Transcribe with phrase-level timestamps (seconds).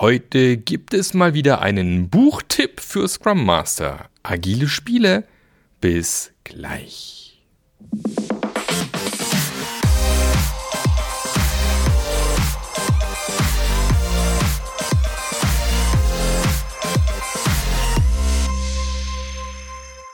[0.00, 4.08] Heute gibt es mal wieder einen Buchtipp für Scrum Master.
[4.22, 5.24] Agile Spiele.
[5.80, 7.42] Bis gleich.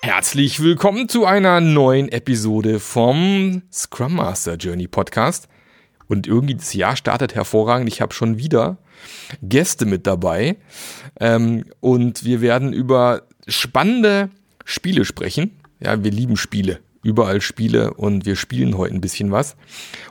[0.00, 5.46] Herzlich willkommen zu einer neuen Episode vom Scrum Master Journey Podcast.
[6.08, 7.88] Und irgendwie das Jahr startet hervorragend.
[7.88, 8.78] Ich habe schon wieder
[9.42, 10.56] Gäste mit dabei.
[11.20, 14.30] Ähm, und wir werden über spannende
[14.64, 15.52] Spiele sprechen.
[15.80, 16.80] Ja, wir lieben Spiele.
[17.04, 19.56] Überall Spiele und wir spielen heute ein bisschen was.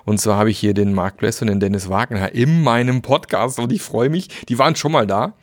[0.06, 3.60] Und zwar habe ich hier den Mark Bless und den Dennis Wagner in meinem Podcast
[3.60, 4.28] und ich freue mich.
[4.48, 5.34] Die waren schon mal da,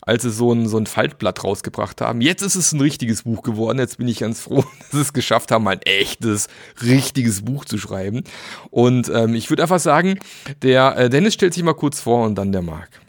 [0.00, 2.20] als sie so ein, so ein Faltblatt rausgebracht haben.
[2.20, 3.78] Jetzt ist es ein richtiges Buch geworden.
[3.78, 6.48] Jetzt bin ich ganz froh, dass sie es geschafft haben, ein echtes,
[6.82, 8.24] richtiges Buch zu schreiben.
[8.70, 10.18] Und ähm, ich würde einfach sagen,
[10.62, 13.00] der äh, Dennis stellt sich mal kurz vor und dann der Mark.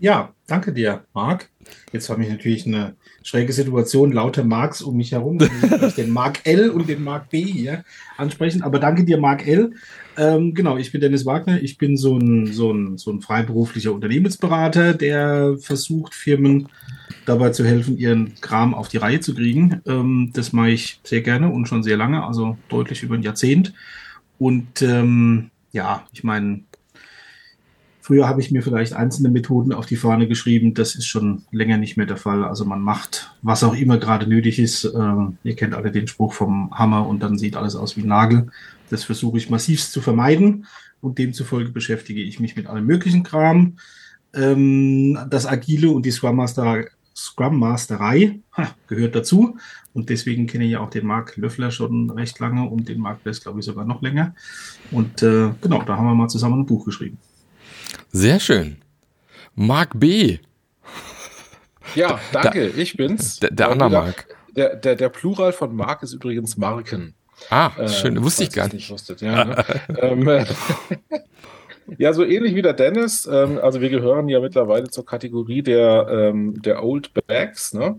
[0.00, 1.48] Ja, danke dir, Marc.
[1.92, 2.96] Jetzt habe ich natürlich eine
[3.26, 5.38] schräge Situation, lauter Marks um mich herum.
[5.40, 7.84] Ich den Mark L und den Mark B hier
[8.16, 8.62] ansprechen.
[8.62, 9.72] Aber danke dir, Mark L.
[10.16, 11.60] Ähm, genau, ich bin Dennis Wagner.
[11.60, 16.68] Ich bin so ein, so, ein, so ein freiberuflicher Unternehmensberater, der versucht, Firmen
[17.26, 19.82] dabei zu helfen, ihren Kram auf die Reihe zu kriegen.
[19.86, 23.74] Ähm, das mache ich sehr gerne und schon sehr lange, also deutlich über ein Jahrzehnt.
[24.38, 26.60] Und ähm, ja, ich meine,
[28.06, 30.74] Früher habe ich mir vielleicht einzelne Methoden auf die Fahne geschrieben.
[30.74, 32.44] Das ist schon länger nicht mehr der Fall.
[32.44, 34.84] Also man macht, was auch immer gerade nötig ist.
[34.84, 38.06] Ähm, ihr kennt alle den Spruch vom Hammer und dann sieht alles aus wie ein
[38.06, 38.46] Nagel.
[38.90, 40.66] Das versuche ich massivst zu vermeiden
[41.00, 43.78] und demzufolge beschäftige ich mich mit allem möglichen Kram.
[44.32, 46.84] Ähm, das Agile und die Scrum Master
[47.16, 49.56] Scrum Masterei ha, gehört dazu.
[49.94, 53.24] Und deswegen kenne ich ja auch den Marc Löffler schon recht lange und den Marc
[53.24, 54.36] Bless, glaube ich, sogar noch länger.
[54.92, 57.18] Und äh, genau, da haben wir mal zusammen ein Buch geschrieben.
[58.12, 58.78] Sehr schön.
[59.54, 60.38] Mark B.
[61.94, 63.40] Ja, danke, da, ich bin's.
[63.40, 64.36] Der, der andere Mark.
[64.54, 67.14] Der, der, der Plural von Mark ist übrigens Marken.
[67.50, 68.90] Ah, äh, schön, wusste ich gar nicht.
[68.90, 69.64] Wusstet, ja, ne?
[70.00, 70.46] ähm,
[71.98, 73.26] ja, so ähnlich wie der Dennis.
[73.30, 77.74] Ähm, also wir gehören ja mittlerweile zur Kategorie der, ähm, der Old Bags.
[77.74, 77.96] Ne?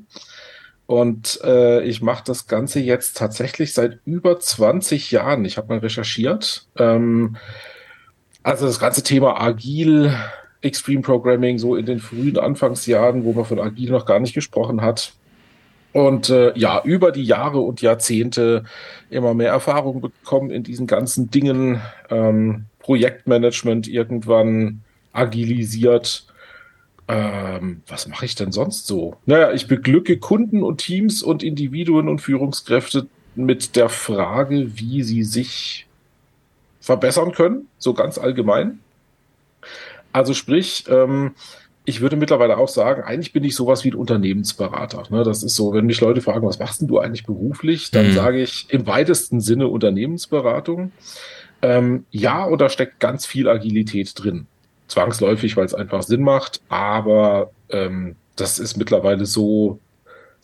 [0.87, 5.45] Und äh, ich mache das Ganze jetzt tatsächlich seit über 20 Jahren.
[5.45, 6.67] Ich habe mal recherchiert.
[6.77, 7.37] Ähm,
[8.47, 10.15] also das ganze Thema Agil,
[10.61, 14.81] Extreme Programming, so in den frühen Anfangsjahren, wo man von Agil noch gar nicht gesprochen
[14.81, 15.13] hat.
[15.91, 18.63] Und äh, ja, über die Jahre und Jahrzehnte
[19.09, 21.81] immer mehr Erfahrung bekommen in diesen ganzen Dingen.
[22.09, 24.81] Ähm, Projektmanagement irgendwann
[25.11, 26.25] agilisiert.
[27.09, 29.17] Ähm, was mache ich denn sonst so?
[29.25, 35.23] Naja, ich beglücke Kunden und Teams und Individuen und Führungskräfte mit der Frage, wie sie
[35.23, 35.86] sich
[36.87, 38.79] verbessern können, so ganz allgemein.
[40.13, 41.35] Also sprich, ähm,
[41.83, 45.03] ich würde mittlerweile auch sagen, eigentlich bin ich sowas wie ein Unternehmensberater.
[45.09, 45.23] Ne?
[45.23, 48.13] Das ist so, wenn mich Leute fragen, was machst denn du eigentlich beruflich, dann mhm.
[48.13, 50.91] sage ich im weitesten Sinne Unternehmensberatung.
[51.61, 54.47] Ähm, ja, und da steckt ganz viel Agilität drin.
[54.87, 59.79] Zwangsläufig, weil es einfach Sinn macht, aber ähm, das ist mittlerweile so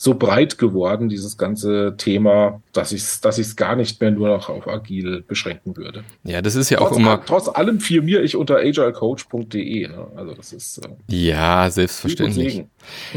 [0.04, 4.28] so breit geworden, dieses ganze Thema, dass ich es dass ich's gar nicht mehr nur
[4.28, 6.04] noch auf agil beschränken würde.
[6.26, 7.26] Ja, das ist ja trotz, auch immer.
[7.26, 9.88] Trotz allem firmiere ich unter agilecoach.de.
[9.88, 10.08] Ne?
[10.18, 10.80] Also das ist.
[10.80, 12.66] Äh, ja, selbstverständlich.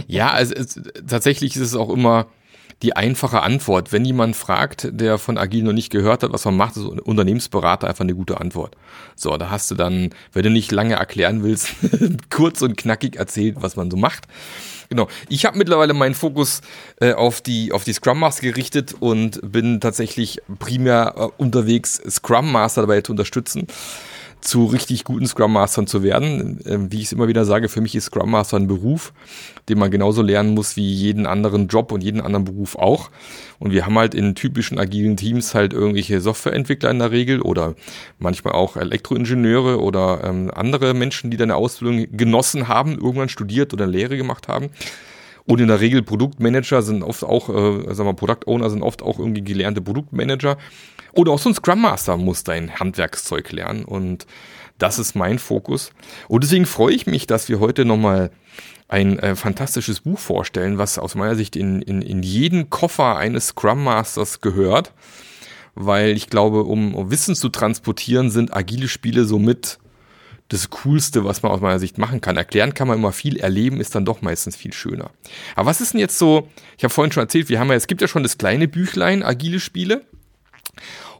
[0.06, 2.28] Ja, also es, tatsächlich ist es auch immer
[2.82, 3.92] die einfache Antwort.
[3.92, 7.88] Wenn jemand fragt, der von Agil noch nicht gehört hat, was man macht, ist Unternehmensberater
[7.88, 8.76] einfach eine gute Antwort.
[9.16, 11.70] So, da hast du dann, wenn du nicht lange erklären willst,
[12.30, 14.28] kurz und knackig erzählt, was man so macht.
[14.88, 15.08] Genau.
[15.28, 16.60] Ich habe mittlerweile meinen Fokus
[17.00, 22.52] äh, auf die auf die Scrum Master gerichtet und bin tatsächlich primär äh, unterwegs, Scrum
[22.52, 23.66] Master dabei zu unterstützen
[24.46, 26.60] zu richtig guten Scrum Mastern zu werden.
[26.66, 29.12] Ähm, wie ich es immer wieder sage, für mich ist Scrum Master ein Beruf,
[29.68, 33.10] den man genauso lernen muss wie jeden anderen Job und jeden anderen Beruf auch.
[33.58, 37.74] Und wir haben halt in typischen agilen Teams halt irgendwelche Softwareentwickler in der Regel oder
[38.18, 43.86] manchmal auch Elektroingenieure oder ähm, andere Menschen, die deine Ausbildung genossen haben, irgendwann studiert oder
[43.86, 44.70] Lehre gemacht haben.
[45.46, 49.02] Und in der Regel Produktmanager sind oft auch, äh, sagen wir, Product Owner sind oft
[49.02, 50.56] auch irgendwie gelernte Produktmanager.
[51.16, 53.84] Oder auch so ein Scrum Master muss dein Handwerkszeug lernen.
[53.84, 54.26] Und
[54.78, 55.90] das ist mein Fokus.
[56.28, 58.30] Und deswegen freue ich mich, dass wir heute nochmal
[58.88, 63.48] ein äh, fantastisches Buch vorstellen, was aus meiner Sicht in, in, in jeden Koffer eines
[63.48, 64.92] Scrum Masters gehört.
[65.74, 69.78] Weil ich glaube, um, um Wissen zu transportieren, sind agile Spiele somit
[70.48, 72.36] das Coolste, was man aus meiner Sicht machen kann.
[72.36, 75.10] Erklären kann man immer viel, erleben ist dann doch meistens viel schöner.
[75.56, 76.48] Aber was ist denn jetzt so,
[76.78, 79.22] ich habe vorhin schon erzählt, wir haben ja, es gibt ja schon das kleine Büchlein,
[79.22, 80.02] agile Spiele.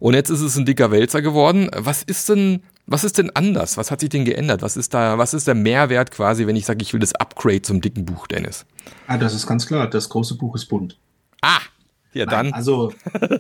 [0.00, 1.70] Und jetzt ist es ein dicker Wälzer geworden.
[1.75, 3.76] Was ist denn was ist denn anders?
[3.76, 4.62] Was hat sich denn geändert?
[4.62, 7.62] Was ist da, was ist der Mehrwert quasi, wenn ich sage, ich will das Upgrade
[7.62, 8.64] zum dicken Buch, Dennis?
[9.08, 9.91] Ah, das ist ganz klar.
[9.91, 10.97] Das große Buch ist bunt.
[11.43, 11.58] Ah,
[12.12, 12.47] ja, dann.
[12.47, 12.93] Nein, also,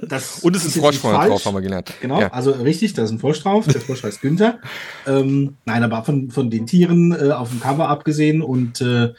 [0.02, 1.94] das Und es ist ein Frosch drauf, haben wir gelernt.
[2.00, 2.32] Genau, ja.
[2.32, 3.66] also richtig, da ist ein Frosch drauf.
[3.66, 4.58] Der Frosch heißt Günther.
[5.06, 9.14] Ähm, nein, aber von, von den Tieren äh, auf dem Cover abgesehen und äh,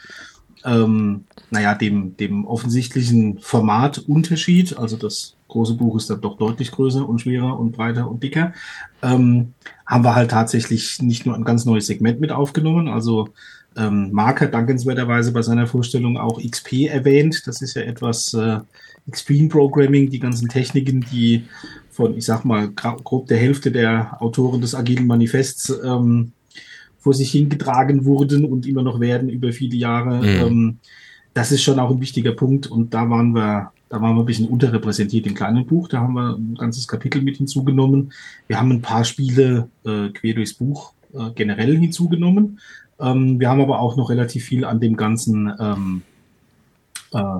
[0.64, 7.08] ähm, naja, dem, dem offensichtlichen Formatunterschied, also das große Buch ist dann doch deutlich größer
[7.08, 8.52] und schwerer und breiter und dicker,
[9.02, 9.54] ähm,
[9.86, 12.88] haben wir halt tatsächlich nicht nur ein ganz neues Segment mit aufgenommen.
[12.88, 13.30] Also
[13.76, 17.42] ähm, Mark hat dankenswerterweise bei seiner Vorstellung auch XP erwähnt.
[17.46, 18.60] Das ist ja etwas äh,
[19.06, 21.44] Extreme Programming, die ganzen Techniken, die
[21.90, 26.32] von, ich sag mal, grob der Hälfte der Autoren des Agilen Manifests ähm,
[26.98, 30.18] vor sich hingetragen wurden und immer noch werden über viele Jahre.
[30.18, 30.46] Mhm.
[30.46, 30.78] Ähm,
[31.32, 34.26] das ist schon auch ein wichtiger Punkt und da waren wir, da waren wir ein
[34.26, 35.88] bisschen unterrepräsentiert im kleinen Buch.
[35.88, 38.12] Da haben wir ein ganzes Kapitel mit hinzugenommen.
[38.46, 42.60] Wir haben ein paar Spiele äh, quer durchs Buch äh, generell hinzugenommen.
[43.00, 46.02] Ähm, wir haben aber auch noch relativ viel an dem ganzen ähm,
[47.12, 47.38] äh,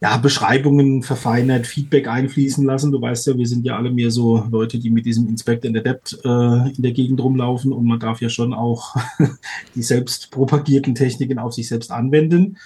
[0.00, 2.92] ja, Beschreibungen verfeinert, Feedback einfließen lassen.
[2.92, 5.76] Du weißt ja, wir sind ja alle mehr so Leute, die mit diesem Inspect and
[5.76, 8.94] Adapt äh, in der Gegend rumlaufen und man darf ja schon auch
[9.74, 12.58] die selbst propagierten Techniken auf sich selbst anwenden.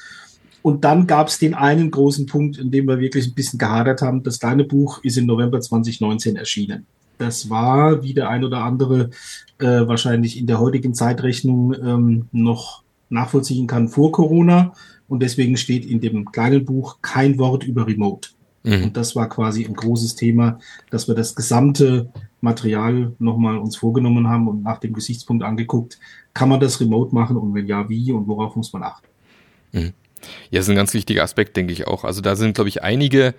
[0.62, 4.02] Und dann gab es den einen großen Punkt, in dem wir wirklich ein bisschen gehadert
[4.02, 4.22] haben.
[4.22, 6.86] Das kleine Buch ist im November 2019 erschienen.
[7.18, 9.10] Das war, wie der ein oder andere
[9.58, 14.72] äh, wahrscheinlich in der heutigen Zeitrechnung ähm, noch nachvollziehen kann, vor Corona
[15.08, 18.30] und deswegen steht in dem kleinen Buch kein Wort über Remote.
[18.62, 18.84] Mhm.
[18.84, 20.58] Und das war quasi ein großes Thema,
[20.90, 22.08] dass wir das gesamte
[22.40, 25.98] Material nochmal uns vorgenommen haben und nach dem Gesichtspunkt angeguckt,
[26.32, 29.08] kann man das remote machen und wenn ja, wie und worauf muss man achten?
[29.72, 29.92] Mhm.
[30.50, 32.04] Ja, ist ein ganz wichtiger Aspekt, denke ich auch.
[32.04, 33.34] Also da sind, glaube ich, einige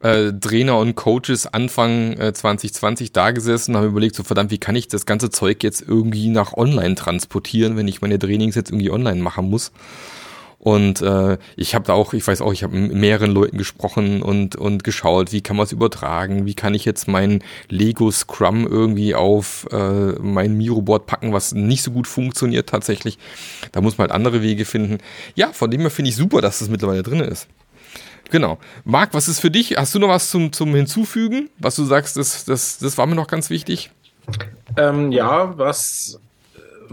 [0.00, 4.58] äh, Trainer und Coaches Anfang äh, 2020 da gesessen und haben überlegt, so verdammt, wie
[4.58, 8.70] kann ich das ganze Zeug jetzt irgendwie nach online transportieren, wenn ich meine Trainings jetzt
[8.70, 9.72] irgendwie online machen muss.
[10.60, 14.20] Und äh, ich habe da auch, ich weiß auch, ich habe mit mehreren Leuten gesprochen
[14.20, 18.66] und, und geschaut, wie kann man es übertragen, wie kann ich jetzt mein Lego Scrum
[18.66, 23.18] irgendwie auf äh, mein Miro-Board packen, was nicht so gut funktioniert tatsächlich.
[23.72, 24.98] Da muss man halt andere Wege finden.
[25.34, 27.48] Ja, von dem her finde ich super, dass das mittlerweile drin ist.
[28.30, 28.58] Genau.
[28.84, 29.78] Marc, was ist für dich?
[29.78, 33.14] Hast du noch was zum, zum Hinzufügen, was du sagst, das, das, das war mir
[33.14, 33.90] noch ganz wichtig?
[34.76, 36.20] Ähm, ja, was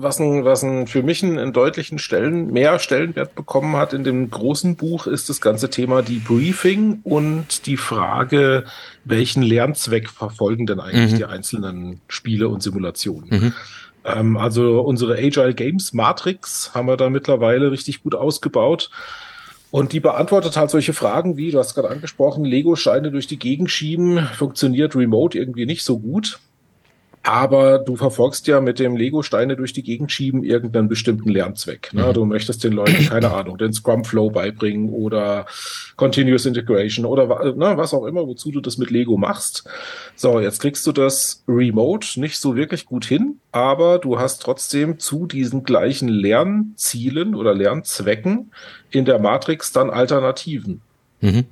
[0.01, 4.03] was, ein, was ein, für mich einen, einen, deutlichen Stellen, mehr Stellenwert bekommen hat in
[4.03, 8.65] dem großen Buch, ist das ganze Thema Debriefing und die Frage,
[9.03, 11.17] welchen Lernzweck verfolgen denn eigentlich mhm.
[11.17, 13.29] die einzelnen Spiele und Simulationen.
[13.29, 13.53] Mhm.
[14.05, 18.89] Ähm, also unsere Agile Games Matrix haben wir da mittlerweile richtig gut ausgebaut.
[19.69, 23.69] Und die beantwortet halt solche Fragen wie, du hast gerade angesprochen, Lego-Scheine durch die Gegend
[23.69, 26.39] schieben, funktioniert remote irgendwie nicht so gut.
[27.27, 31.93] Aber du verfolgst ja mit dem Lego-Steine durch die Gegend schieben irgendeinen bestimmten Lernzweck.
[31.93, 32.05] Ne?
[32.05, 32.13] Mhm.
[32.13, 35.45] Du möchtest den Leuten, keine Ahnung, den Scrum-Flow beibringen oder
[35.97, 39.65] Continuous Integration oder ne, was auch immer, wozu du das mit Lego machst.
[40.15, 44.97] So, jetzt kriegst du das remote nicht so wirklich gut hin, aber du hast trotzdem
[44.97, 48.53] zu diesen gleichen Lernzielen oder Lernzwecken
[48.89, 50.79] in der Matrix dann Alternativen.
[51.19, 51.43] Mhm.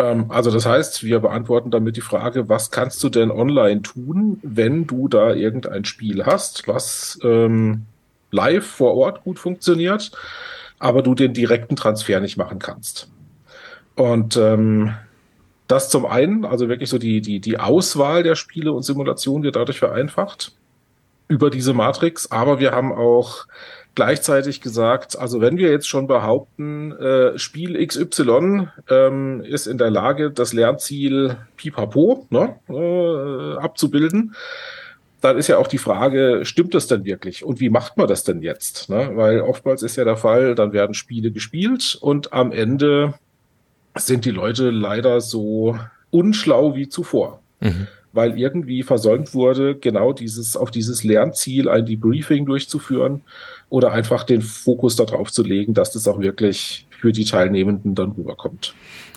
[0.00, 4.38] Ähm, also das heißt, wir beantworten damit die Frage, was kannst du denn online tun,
[4.42, 7.82] wenn du da irgendein Spiel hast, was ähm,
[8.30, 10.12] live vor Ort gut funktioniert,
[10.78, 13.10] aber du den direkten Transfer nicht machen kannst.
[13.94, 14.94] Und ähm,
[15.66, 19.56] das zum einen, also wirklich so die, die, die Auswahl der Spiele und Simulationen wird
[19.56, 20.52] dadurch vereinfacht
[21.28, 23.46] über diese Matrix, aber wir haben auch
[23.94, 29.90] gleichzeitig gesagt, also wenn wir jetzt schon behaupten, äh, Spiel XY ähm, ist in der
[29.90, 34.34] Lage, das Lernziel pipapo ne, äh, abzubilden,
[35.20, 37.44] dann ist ja auch die Frage, stimmt das denn wirklich?
[37.44, 38.88] Und wie macht man das denn jetzt?
[38.88, 39.10] Ne?
[39.14, 43.14] Weil oftmals ist ja der Fall, dann werden Spiele gespielt und am Ende
[43.96, 45.78] sind die Leute leider so
[46.10, 47.42] unschlau wie zuvor.
[47.60, 47.86] Mhm.
[48.12, 53.22] Weil irgendwie versäumt wurde, genau dieses, auf dieses Lernziel ein Debriefing durchzuführen
[53.68, 58.10] oder einfach den Fokus darauf zu legen, dass das auch wirklich für die Teilnehmenden dann
[58.12, 58.74] rüberkommt.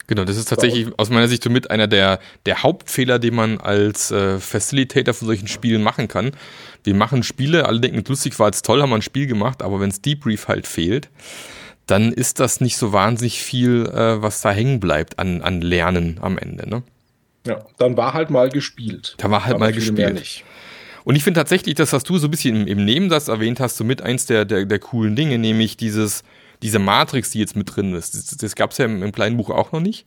[0.07, 4.11] Genau, das ist tatsächlich aus meiner Sicht somit einer der, der Hauptfehler, den man als
[4.11, 6.31] äh, Facilitator von solchen Spielen machen kann.
[6.83, 9.79] Wir machen Spiele, alle denken, lustig war jetzt toll, haben wir ein Spiel gemacht, aber
[9.79, 11.09] wenns Debrief halt fehlt,
[11.87, 16.19] dann ist das nicht so wahnsinnig viel, äh, was da hängen bleibt an, an Lernen
[16.21, 16.69] am Ende.
[16.69, 16.83] Ne?
[17.45, 19.15] Ja, dann war halt mal gespielt.
[19.17, 20.43] Da war halt mal gespielt.
[21.03, 23.75] Und ich finde tatsächlich, das, was du so ein bisschen im, im Nebensatz erwähnt hast,
[23.77, 26.23] so mit eins der, der, der coolen Dinge, nämlich dieses,
[26.63, 28.15] diese Matrix, die jetzt mit drin ist.
[28.15, 30.05] Das, das gab es ja im, im kleinen Buch auch noch nicht.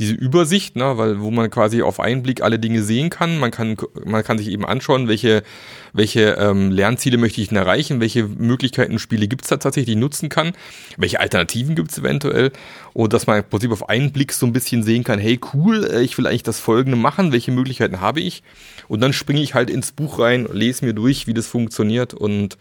[0.00, 3.38] diese Übersicht, ne, weil wo man quasi auf einen Blick alle Dinge sehen kann.
[3.38, 5.44] Man kann, man kann sich eben anschauen, welche,
[5.92, 10.00] welche ähm, Lernziele möchte ich denn erreichen, welche Möglichkeiten Spiele gibt es da tatsächlich, die
[10.00, 10.52] nutzen kann,
[10.96, 12.50] welche Alternativen gibt es eventuell
[12.92, 15.84] und dass man im Prinzip auf einen Blick so ein bisschen sehen kann, hey cool,
[15.84, 18.42] äh, ich will eigentlich das Folgende machen, welche Möglichkeiten habe ich
[18.88, 22.58] und dann springe ich halt ins Buch rein, lese mir durch, wie das funktioniert und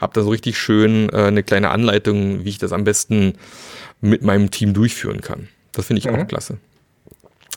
[0.00, 3.34] habe da so richtig schön äh, eine kleine Anleitung, wie ich das am besten
[4.00, 5.48] mit meinem Team durchführen kann.
[5.72, 6.16] Das finde ich mhm.
[6.16, 6.58] auch klasse.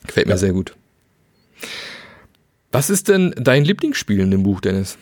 [0.06, 0.38] Gefällt mir ja.
[0.38, 0.76] sehr gut.
[2.72, 4.98] Was ist denn dein Lieblingsspiel in dem Buch, Dennis?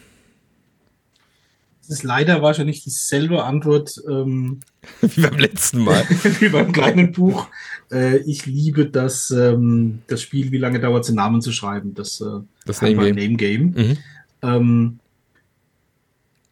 [1.88, 4.60] Das ist leider wahrscheinlich dieselbe Antwort ähm,
[5.02, 6.04] wie beim letzten Mal.
[6.40, 7.48] wie beim kleinen Buch.
[7.92, 11.94] Äh, ich liebe das, ähm, das Spiel, wie lange dauert es, den Namen zu schreiben.
[11.94, 13.16] Das, äh, das Name Game.
[13.16, 13.64] Name Game.
[13.76, 13.98] Mhm.
[14.42, 15.00] Ähm,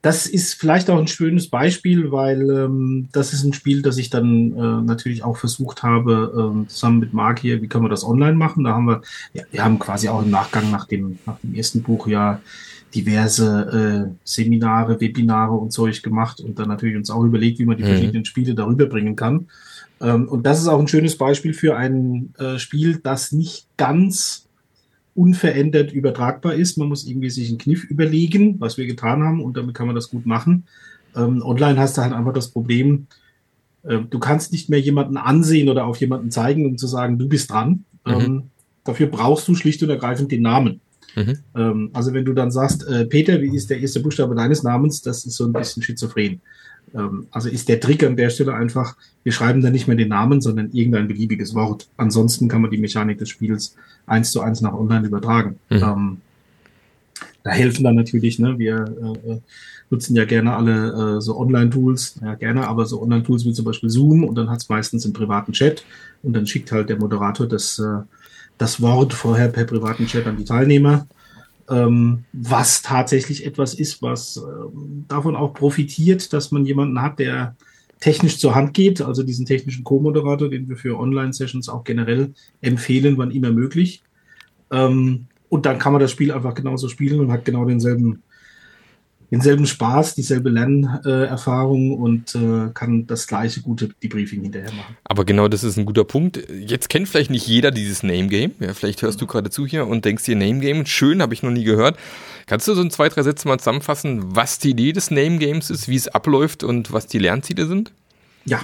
[0.03, 4.09] das ist vielleicht auch ein schönes Beispiel, weil ähm, das ist ein Spiel, das ich
[4.09, 8.03] dann äh, natürlich auch versucht habe, äh, zusammen mit Marc hier, wie können wir das
[8.03, 8.65] online machen?
[8.65, 11.83] Da haben wir, ja, wir haben quasi auch im Nachgang nach dem, nach dem ersten
[11.83, 12.41] Buch ja
[12.93, 17.77] diverse äh, Seminare, Webinare und Zeug gemacht und dann natürlich uns auch überlegt, wie man
[17.77, 17.87] die mhm.
[17.87, 19.47] verschiedenen Spiele darüber bringen kann.
[20.01, 24.49] Ähm, und das ist auch ein schönes Beispiel für ein äh, Spiel, das nicht ganz
[25.15, 26.77] unverändert übertragbar ist.
[26.77, 29.95] Man muss irgendwie sich einen Kniff überlegen, was wir getan haben, und damit kann man
[29.95, 30.65] das gut machen.
[31.15, 33.07] Ähm, online hast du halt einfach das Problem,
[33.83, 37.27] äh, du kannst nicht mehr jemanden ansehen oder auf jemanden zeigen, um zu sagen, du
[37.27, 37.85] bist dran.
[38.05, 38.13] Mhm.
[38.13, 38.43] Ähm,
[38.83, 40.81] dafür brauchst du schlicht und ergreifend den Namen.
[41.15, 41.37] Mhm.
[41.55, 45.01] Ähm, also wenn du dann sagst, äh, Peter, wie ist der erste Buchstabe deines Namens,
[45.01, 46.41] das ist so ein bisschen schizophren.
[46.93, 50.09] Ähm, also ist der Trick an der Stelle einfach, wir schreiben dann nicht mehr den
[50.09, 51.87] Namen, sondern irgendein beliebiges Wort.
[51.97, 55.57] Ansonsten kann man die Mechanik des Spiels eins zu eins nach online übertragen.
[55.69, 55.77] Mhm.
[55.77, 56.17] Ähm,
[57.43, 59.39] da helfen dann natürlich, ne, wir äh, äh,
[59.89, 63.89] nutzen ja gerne alle äh, so Online-Tools, ja gerne, aber so Online-Tools wie zum Beispiel
[63.89, 65.83] Zoom und dann hat es meistens im privaten Chat
[66.23, 68.01] und dann schickt halt der Moderator das, äh,
[68.57, 71.05] das Wort vorher per privaten Chat an die Teilnehmer
[71.69, 77.55] ähm, was tatsächlich etwas ist, was ähm, davon auch profitiert, dass man jemanden hat, der
[77.99, 83.17] technisch zur Hand geht, also diesen technischen Co-Moderator, den wir für Online-Sessions auch generell empfehlen,
[83.17, 84.03] wann immer möglich.
[84.71, 88.23] Ähm, und dann kann man das Spiel einfach genauso spielen und hat genau denselben
[89.33, 94.95] denselben Spaß, dieselbe Lernerfahrung und äh, kann das gleiche gute Debriefing hinterher machen.
[95.05, 96.47] Aber genau das ist ein guter Punkt.
[96.55, 98.51] Jetzt kennt vielleicht nicht jeder dieses Name Game.
[98.59, 101.41] Ja, vielleicht hörst du gerade zu hier und denkst dir Name Game, schön, habe ich
[101.41, 101.97] noch nie gehört.
[102.45, 105.71] Kannst du so in zwei, drei Sätze mal zusammenfassen, was die Idee des Name Games
[105.71, 107.91] ist, wie es abläuft und was die Lernziele sind?
[108.45, 108.59] Ja.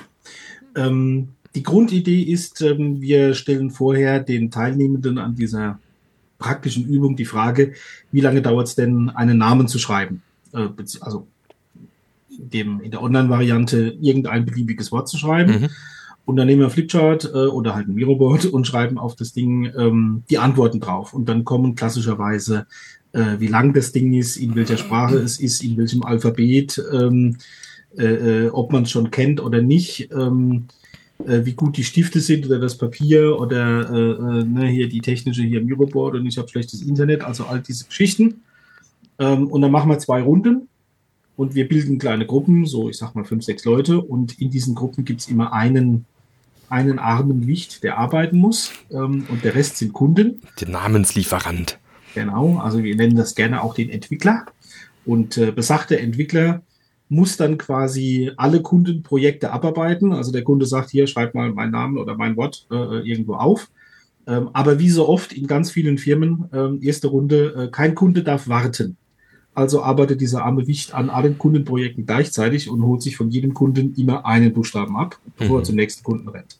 [0.75, 5.79] Ähm, die Grundidee ist, ähm, wir stellen vorher den Teilnehmenden an dieser
[6.37, 7.73] praktischen Übung die Frage,
[8.11, 10.21] wie lange dauert es denn, einen Namen zu schreiben?
[10.53, 10.69] Äh,
[11.01, 11.27] also
[12.29, 15.61] dem, in der Online-Variante irgendein beliebiges Wort zu schreiben.
[15.61, 15.69] Mhm.
[16.25, 19.71] Und dann nehmen wir Flipchart äh, oder halt ein Miroboard und schreiben auf das Ding
[19.75, 21.13] ähm, die Antworten drauf.
[21.13, 22.67] Und dann kommen klassischerweise,
[23.13, 27.37] äh, wie lang das Ding ist, in welcher Sprache es ist, in welchem Alphabet, ähm,
[27.97, 30.67] äh, äh ob man es schon kennt oder nicht, ähm,
[31.25, 35.41] äh, wie gut die Stifte sind oder das Papier oder äh, ne, hier die technische
[35.41, 38.41] hier Miroboard und ich habe schlechtes Internet, also all diese Geschichten.
[39.19, 40.67] Ähm, und dann machen wir zwei Runden
[41.35, 44.01] und wir bilden kleine Gruppen, so ich sag mal fünf, sechs Leute.
[44.01, 46.05] Und in diesen Gruppen gibt's immer einen,
[46.69, 48.71] einen armen Licht, der arbeiten muss.
[48.91, 50.41] Ähm, und der Rest sind Kunden.
[50.59, 51.79] Der Namenslieferant.
[52.15, 54.45] Genau, also wir nennen das gerne auch den Entwickler.
[55.05, 56.61] Und äh, besagter Entwickler
[57.07, 60.13] muss dann quasi alle Kundenprojekte abarbeiten.
[60.13, 63.69] Also der Kunde sagt, hier, schreib mal meinen Namen oder mein Wort äh, irgendwo auf.
[64.27, 68.23] Ähm, aber wie so oft in ganz vielen Firmen, ähm, erste Runde, äh, kein Kunde
[68.23, 68.97] darf warten.
[69.59, 73.93] Also arbeitet dieser arme Wicht an allen Kundenprojekten gleichzeitig und holt sich von jedem Kunden
[73.97, 75.61] immer einen Buchstaben ab, bevor mhm.
[75.61, 76.57] er zum nächsten Kunden rennt.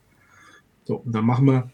[0.86, 1.70] So, und dann machen wir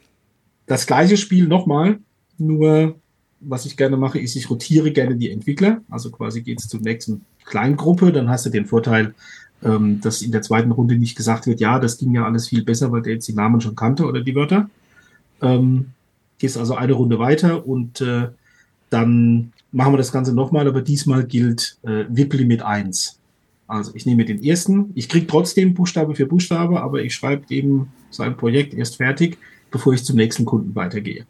[0.68, 1.98] das gleiche Spiel nochmal,
[2.38, 2.94] nur
[3.40, 5.82] was ich gerne mache, ist, ich rotiere gerne die Entwickler.
[5.90, 9.16] Also quasi geht es zur nächsten Kleingruppe, dann hast du den Vorteil,
[9.64, 12.64] ähm, dass in der zweiten Runde nicht gesagt wird, ja, das ging ja alles viel
[12.64, 14.70] besser, weil der jetzt die Namen schon kannte oder die Wörter.
[15.42, 15.88] Ähm,
[16.38, 18.28] gehst also eine Runde weiter und äh,
[18.90, 23.20] dann machen wir das Ganze nochmal, aber diesmal gilt äh, WIP-Limit 1.
[23.68, 27.92] Also ich nehme den ersten, ich kriege trotzdem Buchstabe für Buchstabe, aber ich schreibe eben
[28.12, 29.38] sein Projekt erst fertig,
[29.72, 31.26] bevor ich zum nächsten Kunden weitergehe.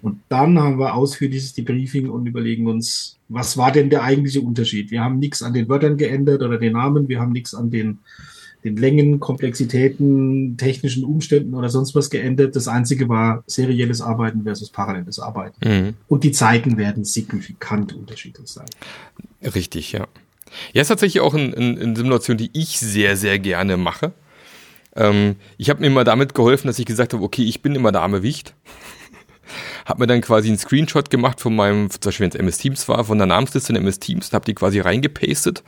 [0.00, 4.90] Und dann haben wir ausführliches Debriefing und überlegen uns, was war denn der eigentliche Unterschied?
[4.90, 7.98] Wir haben nichts an den Wörtern geändert oder den Namen, wir haben nichts an den
[8.64, 12.56] den Längen, Komplexitäten, technischen Umständen oder sonst was geändert.
[12.56, 15.56] Das einzige war serielles Arbeiten versus paralleles Arbeiten.
[15.66, 15.94] Mhm.
[16.08, 18.66] Und die Zeiten werden signifikant unterschiedlich sein.
[19.42, 20.06] Richtig, ja.
[20.72, 24.12] Ja, ist tatsächlich auch eine, eine Simulation, die ich sehr, sehr gerne mache.
[24.96, 27.92] Ähm, ich habe mir immer damit geholfen, dass ich gesagt habe, okay, ich bin immer
[27.92, 28.54] der arme Wicht.
[29.84, 32.88] Habe mir dann quasi einen Screenshot gemacht von meinem, zum Beispiel wenn es MS Teams
[32.88, 35.62] war, von der Namensliste in MS Teams, habe die quasi reingepastet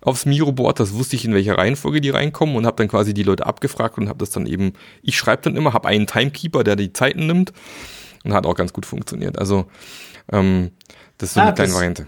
[0.00, 3.22] aufs Miro-Board, das wusste ich, in welcher Reihenfolge die reinkommen und habe dann quasi die
[3.22, 6.76] Leute abgefragt und habe das dann eben, ich schreibe dann immer, habe einen Timekeeper, der
[6.76, 7.52] die Zeiten nimmt
[8.24, 9.38] und hat auch ganz gut funktioniert.
[9.38, 9.66] Also
[10.30, 10.72] ähm,
[11.18, 12.06] das ist so ah, eine kleine Variante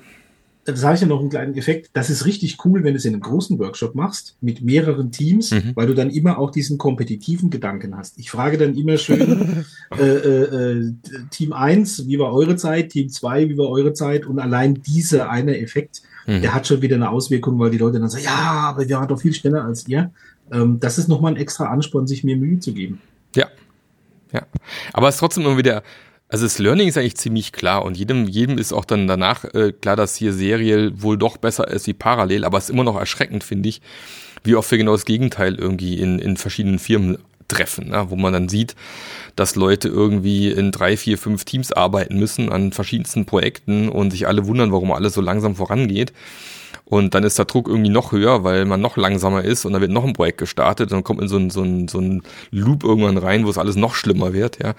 [0.64, 1.90] das habe ich ja noch einen kleinen Effekt.
[1.92, 5.50] Das ist richtig cool, wenn du es in einem großen Workshop machst, mit mehreren Teams,
[5.50, 5.72] mhm.
[5.74, 8.18] weil du dann immer auch diesen kompetitiven Gedanken hast.
[8.18, 9.64] Ich frage dann immer schön,
[9.98, 10.92] äh, äh, äh,
[11.30, 12.90] Team 1, wie war eure Zeit?
[12.90, 14.26] Team 2, wie war eure Zeit?
[14.26, 16.42] Und allein dieser eine Effekt, mhm.
[16.42, 19.08] der hat schon wieder eine Auswirkung, weil die Leute dann sagen, ja, aber wir waren
[19.08, 20.12] doch viel schneller als ihr.
[20.50, 23.00] Ähm, das ist nochmal ein extra Ansporn, sich mehr Mühe zu geben.
[23.34, 23.48] Ja.
[24.32, 24.42] Ja.
[24.92, 25.82] Aber es ist trotzdem immer wieder
[26.34, 29.70] also das Learning ist eigentlich ziemlich klar und jedem, jedem ist auch dann danach äh,
[29.70, 32.98] klar, dass hier seriell wohl doch besser ist wie parallel, aber es ist immer noch
[32.98, 33.80] erschreckend, finde ich,
[34.42, 38.06] wie oft wir genau das Gegenteil irgendwie in, in verschiedenen Firmen treffen, ne?
[38.08, 38.74] wo man dann sieht,
[39.36, 44.26] dass Leute irgendwie in drei, vier, fünf Teams arbeiten müssen an verschiedensten Projekten und sich
[44.26, 46.12] alle wundern, warum alles so langsam vorangeht.
[46.86, 49.80] Und dann ist der Druck irgendwie noch höher, weil man noch langsamer ist und dann
[49.80, 52.22] wird noch ein Projekt gestartet und dann kommt in so ein, so ein, so ein
[52.50, 54.74] Loop irgendwann rein, wo es alles noch schlimmer wird, ja.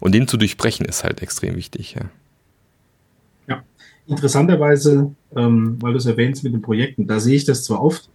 [0.00, 2.02] Und den zu durchbrechen ist halt extrem wichtig, ja.
[3.48, 3.62] Ja,
[4.06, 8.10] interessanterweise, ähm, weil du es erwähnst mit den Projekten, da sehe ich das zwar oft,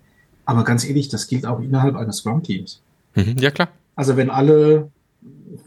[0.45, 2.81] aber ganz ehrlich, das gilt auch innerhalb eines Scrum-Teams.
[3.15, 3.69] Mhm, ja, klar.
[3.95, 4.91] Also wenn alle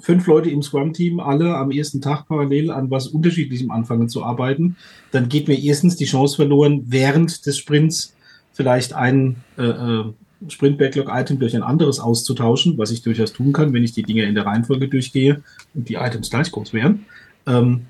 [0.04, 4.76] fünf Leute im Scrum-Team alle am ersten Tag parallel an was Unterschiedlichem anfangen zu arbeiten,
[5.12, 8.14] dann geht mir erstens die Chance verloren, während des Sprints
[8.52, 10.04] vielleicht ein äh, äh,
[10.46, 14.34] Sprint-Backlog-Item durch ein anderes auszutauschen, was ich durchaus tun kann, wenn ich die Dinge in
[14.34, 15.42] der Reihenfolge durchgehe
[15.73, 17.06] und die Items gleich groß wären.
[17.46, 17.87] Ähm,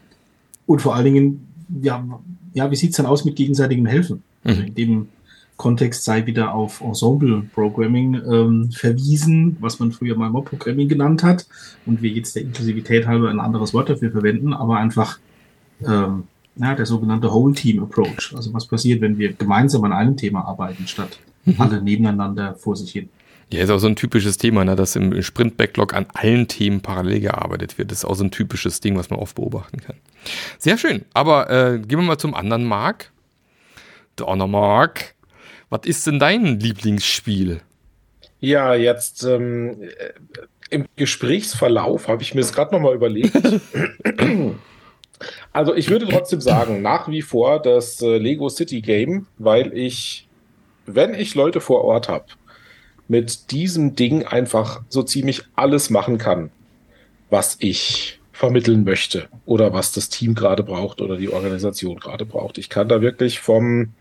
[0.66, 1.49] und vor allen Dingen,
[1.83, 2.06] ja,
[2.54, 4.23] ja wie sieht's dann aus mit gegenseitigem Helfen?
[4.44, 4.64] Mhm.
[4.66, 5.09] in dem
[5.57, 11.23] Kontext sei wieder auf Ensemble Programming ähm, verwiesen, was man früher mal Mob Programming genannt
[11.23, 11.47] hat
[11.87, 15.19] und wir jetzt der Inklusivität halber ein anderes Wort dafür verwenden, aber einfach
[15.87, 16.25] ähm,
[16.57, 18.33] ja, der sogenannte Whole Team Approach.
[18.35, 21.55] Also was passiert, wenn wir gemeinsam an einem Thema arbeiten, statt mhm.
[21.59, 23.09] alle nebeneinander vor sich hin.
[23.51, 27.21] Ja, ist auch so ein typisches Thema, ne, dass im Sprint-Backlog an allen Themen parallel
[27.21, 27.90] gearbeitet wird.
[27.90, 29.97] Das ist auch so ein typisches Ding, was man oft beobachten kann.
[30.59, 31.05] Sehr schön.
[31.12, 33.12] Aber äh, gehen wir mal zum anderen Mark.
[34.17, 35.14] Donner Mark.
[35.70, 37.61] Was ist denn dein Lieblingsspiel?
[38.40, 39.88] Ja, jetzt ähm,
[40.70, 43.35] im Gesprächsverlauf habe ich mir das gerade nochmal überlegt.
[45.53, 50.29] also ich würde trotzdem sagen, nach wie vor das äh, Lego City Game, weil ich,
[50.87, 52.27] wenn ich Leute vor Ort habe,
[53.09, 56.50] mit diesem Ding einfach so ziemlich alles machen kann,
[57.31, 62.59] was ich vermitteln möchte oder was das Team gerade braucht oder die Organisation gerade braucht.
[62.59, 63.94] Ich kann da wirklich vom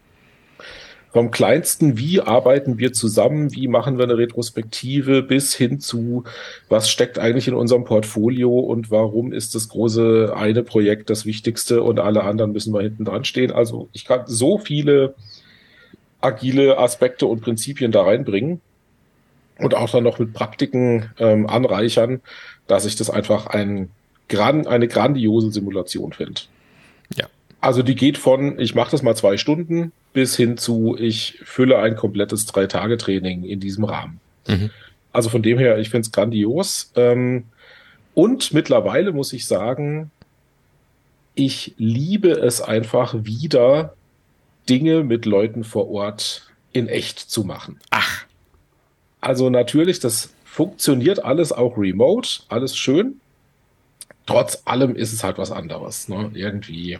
[1.14, 6.24] vom kleinsten, wie arbeiten wir zusammen, wie machen wir eine Retrospektive, bis hin zu,
[6.70, 11.84] was steckt eigentlich in unserem Portfolio und warum ist das große eine Projekt das wichtigste
[11.84, 13.52] und alle anderen müssen mal hinten dran stehen.
[13.52, 15.14] Also ich kann so viele
[16.20, 18.60] agile Aspekte und Prinzipien da reinbringen
[19.60, 22.22] und auch dann noch mit Praktiken ähm, anreichern,
[22.66, 23.92] dass ich das einfach ein,
[24.30, 26.42] gran, eine grandiose Simulation finde.
[27.16, 27.28] Ja.
[27.64, 31.80] Also die geht von, ich mache das mal zwei Stunden, bis hin zu, ich fülle
[31.80, 34.20] ein komplettes Drei-Tage-Training in diesem Rahmen.
[34.50, 34.70] Mhm.
[35.14, 36.92] Also von dem her, ich finde es grandios.
[36.98, 37.46] Ähm,
[38.14, 40.12] und mittlerweile muss ich sagen,
[41.36, 43.94] ich liebe es einfach wieder,
[44.68, 47.80] Dinge mit Leuten vor Ort in echt zu machen.
[47.92, 48.26] Ach.
[49.22, 53.22] Also natürlich, das funktioniert alles auch remote, alles schön.
[54.26, 56.10] Trotz allem ist es halt was anderes.
[56.10, 56.30] Ne?
[56.34, 57.00] Irgendwie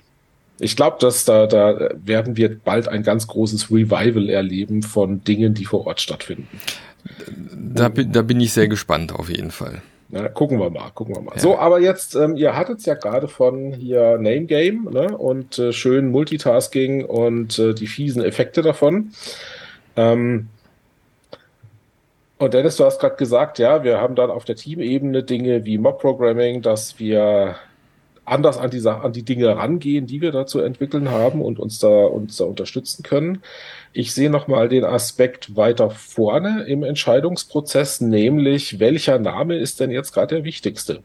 [0.60, 5.54] ich glaube, dass da, da werden wir bald ein ganz großes Revival erleben von Dingen,
[5.54, 6.48] die vor Ort stattfinden.
[7.56, 9.82] Da, da bin ich sehr gespannt auf jeden Fall.
[10.10, 11.34] Na, gucken wir mal, gucken wir mal.
[11.36, 11.42] Ja.
[11.42, 15.18] So, aber jetzt, ähm, ihr hattet es ja gerade von hier Name Game ne?
[15.18, 19.12] und äh, schön Multitasking und äh, die fiesen Effekte davon.
[19.96, 20.50] Ähm,
[22.38, 25.80] und Dennis, du hast gerade gesagt, ja, wir haben dann auf der Teamebene Dinge wie
[25.80, 27.56] Mob-Programming, dass wir
[28.26, 31.80] anders an die, an die Dinge rangehen, die wir da zu entwickeln haben und uns
[31.80, 33.42] da, uns da unterstützen können.
[33.92, 40.14] Ich sehe nochmal den Aspekt weiter vorne im Entscheidungsprozess, nämlich welcher Name ist denn jetzt
[40.14, 41.04] gerade der wichtigste?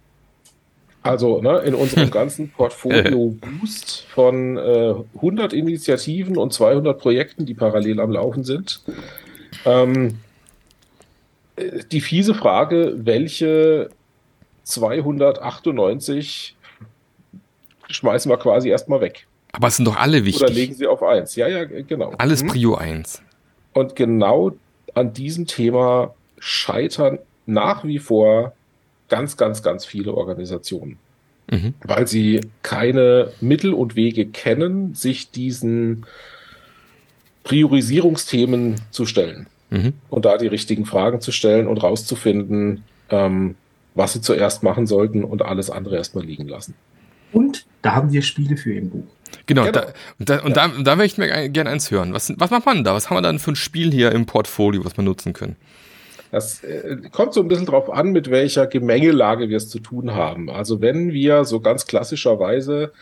[1.02, 7.54] Also ne, in unserem ganzen Portfolio Boost von äh, 100 Initiativen und 200 Projekten, die
[7.54, 8.82] parallel am Laufen sind.
[9.64, 10.18] Ähm,
[11.56, 13.90] äh, die fiese Frage, welche
[14.64, 16.57] 298
[17.88, 19.26] schmeißen wir quasi erstmal weg.
[19.52, 20.42] Aber es sind doch alle wichtig.
[20.42, 21.36] Oder legen sie auf eins.
[21.36, 22.12] Ja, ja, genau.
[22.18, 22.48] Alles mhm.
[22.48, 23.22] Prio 1.
[23.72, 24.52] Und genau
[24.94, 28.52] an diesem Thema scheitern nach wie vor
[29.08, 30.98] ganz, ganz, ganz viele Organisationen,
[31.50, 31.74] mhm.
[31.82, 36.06] weil sie keine Mittel und Wege kennen, sich diesen
[37.44, 39.94] Priorisierungsthemen zu stellen mhm.
[40.10, 43.54] und da die richtigen Fragen zu stellen und rauszufinden, ähm,
[43.94, 46.74] was sie zuerst machen sollten und alles andere erstmal liegen lassen.
[47.32, 49.04] Und da haben wir Spiele für im Buch.
[49.46, 49.72] Genau, genau.
[49.72, 49.86] Da,
[50.18, 50.68] und, da, und ja.
[50.68, 52.12] da, da möchte ich mir gerne eins hören.
[52.12, 52.92] Was, was macht man da?
[52.92, 55.56] Was haben wir dann für ein Spiel hier im Portfolio, was wir nutzen können?
[56.30, 60.14] Das äh, kommt so ein bisschen drauf an, mit welcher Gemengelage wir es zu tun
[60.14, 60.50] haben.
[60.50, 62.92] Also wenn wir so ganz klassischerweise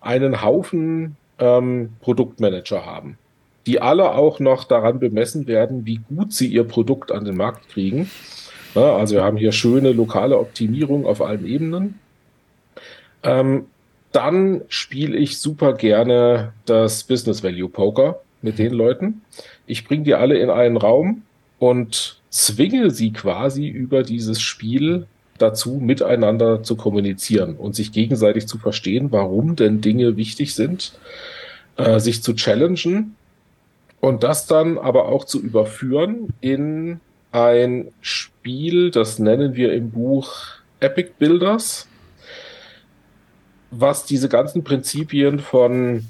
[0.00, 3.18] einen Haufen ähm, Produktmanager haben,
[3.66, 7.68] die alle auch noch daran bemessen werden, wie gut sie ihr Produkt an den Markt
[7.68, 8.10] kriegen.
[8.74, 11.98] Ja, also wir haben hier schöne lokale Optimierung auf allen Ebenen.
[13.22, 13.66] Ähm,
[14.12, 19.22] dann spiele ich super gerne das Business Value Poker mit den Leuten.
[19.66, 21.22] Ich bringe die alle in einen Raum
[21.58, 25.06] und zwinge sie quasi über dieses Spiel
[25.38, 30.92] dazu, miteinander zu kommunizieren und sich gegenseitig zu verstehen, warum denn Dinge wichtig sind,
[31.76, 33.16] äh, sich zu challengen
[34.00, 37.00] und das dann aber auch zu überführen in
[37.32, 40.34] ein Spiel, das nennen wir im Buch
[40.80, 41.86] Epic Builders,
[43.70, 46.06] was diese ganzen Prinzipien von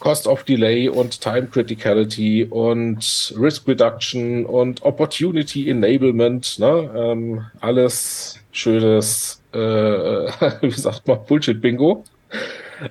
[0.00, 8.38] Cost of Delay und Time Criticality und Risk Reduction und Opportunity Enablement, ne, ähm, alles
[8.52, 9.58] schönes, äh,
[10.60, 12.04] wie sagt man, Bullshit-Bingo.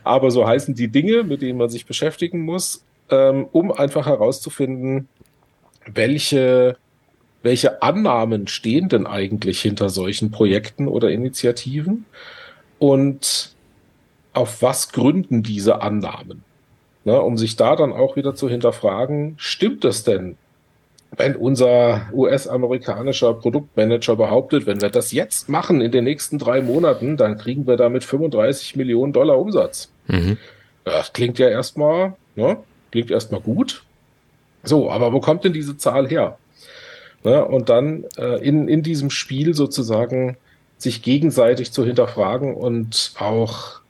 [0.04, 5.10] Aber so heißen die Dinge, mit denen man sich beschäftigen muss, ähm, um einfach herauszufinden,
[5.86, 6.78] welche,
[7.43, 12.06] welche Annahmen stehen denn eigentlich hinter solchen Projekten oder Initiativen
[12.80, 13.50] und
[14.33, 16.43] auf was gründen diese Annahmen?
[17.03, 20.37] Ne, um sich da dann auch wieder zu hinterfragen, stimmt es denn,
[21.17, 27.17] wenn unser US-amerikanischer Produktmanager behauptet, wenn wir das jetzt machen in den nächsten drei Monaten,
[27.17, 29.91] dann kriegen wir damit 35 Millionen Dollar Umsatz.
[30.07, 30.37] Mhm.
[30.85, 32.57] Das klingt ja erstmal, ne,
[32.91, 33.83] klingt erstmal gut.
[34.63, 36.37] So, aber wo kommt denn diese Zahl her?
[37.23, 40.37] Ne, und dann äh, in, in diesem Spiel sozusagen
[40.77, 43.80] sich gegenseitig zu hinterfragen und auch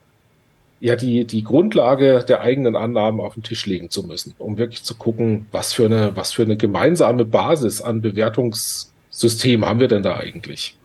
[0.82, 4.84] ja die, die Grundlage der eigenen Annahmen auf den Tisch legen zu müssen, um wirklich
[4.84, 10.04] zu gucken, was für eine, was für eine gemeinsame Basis an Bewertungssystem haben wir denn
[10.04, 10.76] da eigentlich.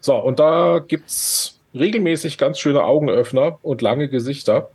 [0.00, 4.70] So, und da gibt's regelmäßig ganz schöne Augenöffner und lange Gesichter,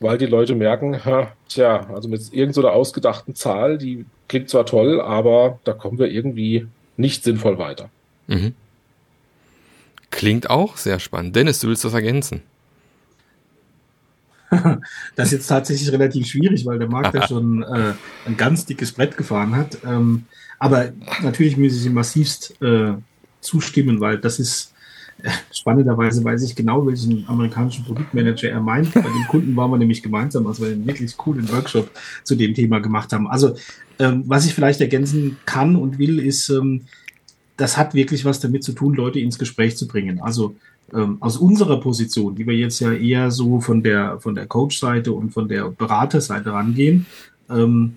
[0.00, 4.66] weil die Leute merken, ha, tja, also mit irgendeiner so ausgedachten Zahl, die klingt zwar
[4.66, 6.66] toll, aber da kommen wir irgendwie
[6.98, 7.88] nicht sinnvoll weiter.
[8.26, 8.54] Mhm.
[10.10, 11.34] Klingt auch sehr spannend.
[11.34, 12.42] Dennis, du willst das ergänzen?
[15.16, 17.94] das ist jetzt tatsächlich relativ schwierig, weil der Markt ja schon äh,
[18.26, 19.78] ein ganz dickes Brett gefahren hat.
[19.84, 20.24] Ähm,
[20.58, 22.94] aber natürlich müssen sie massivst äh,
[23.40, 24.74] zustimmen, weil das ist
[25.22, 28.92] äh, spannenderweise weiß ich genau, welchen amerikanischen Produktmanager er meint.
[28.94, 31.90] Bei den Kunden waren wir nämlich gemeinsam, als wir einen wirklich coolen Workshop
[32.24, 33.28] zu dem Thema gemacht haben.
[33.28, 33.56] Also
[33.98, 36.82] ähm, was ich vielleicht ergänzen kann und will, ist, ähm,
[37.56, 40.20] das hat wirklich was damit zu tun, Leute ins Gespräch zu bringen.
[40.20, 40.56] Also
[40.94, 45.12] ähm, aus unserer Position, die wir jetzt ja eher so von der, von der Coach-Seite
[45.12, 47.06] und von der Beraterseite rangehen,
[47.50, 47.96] ähm,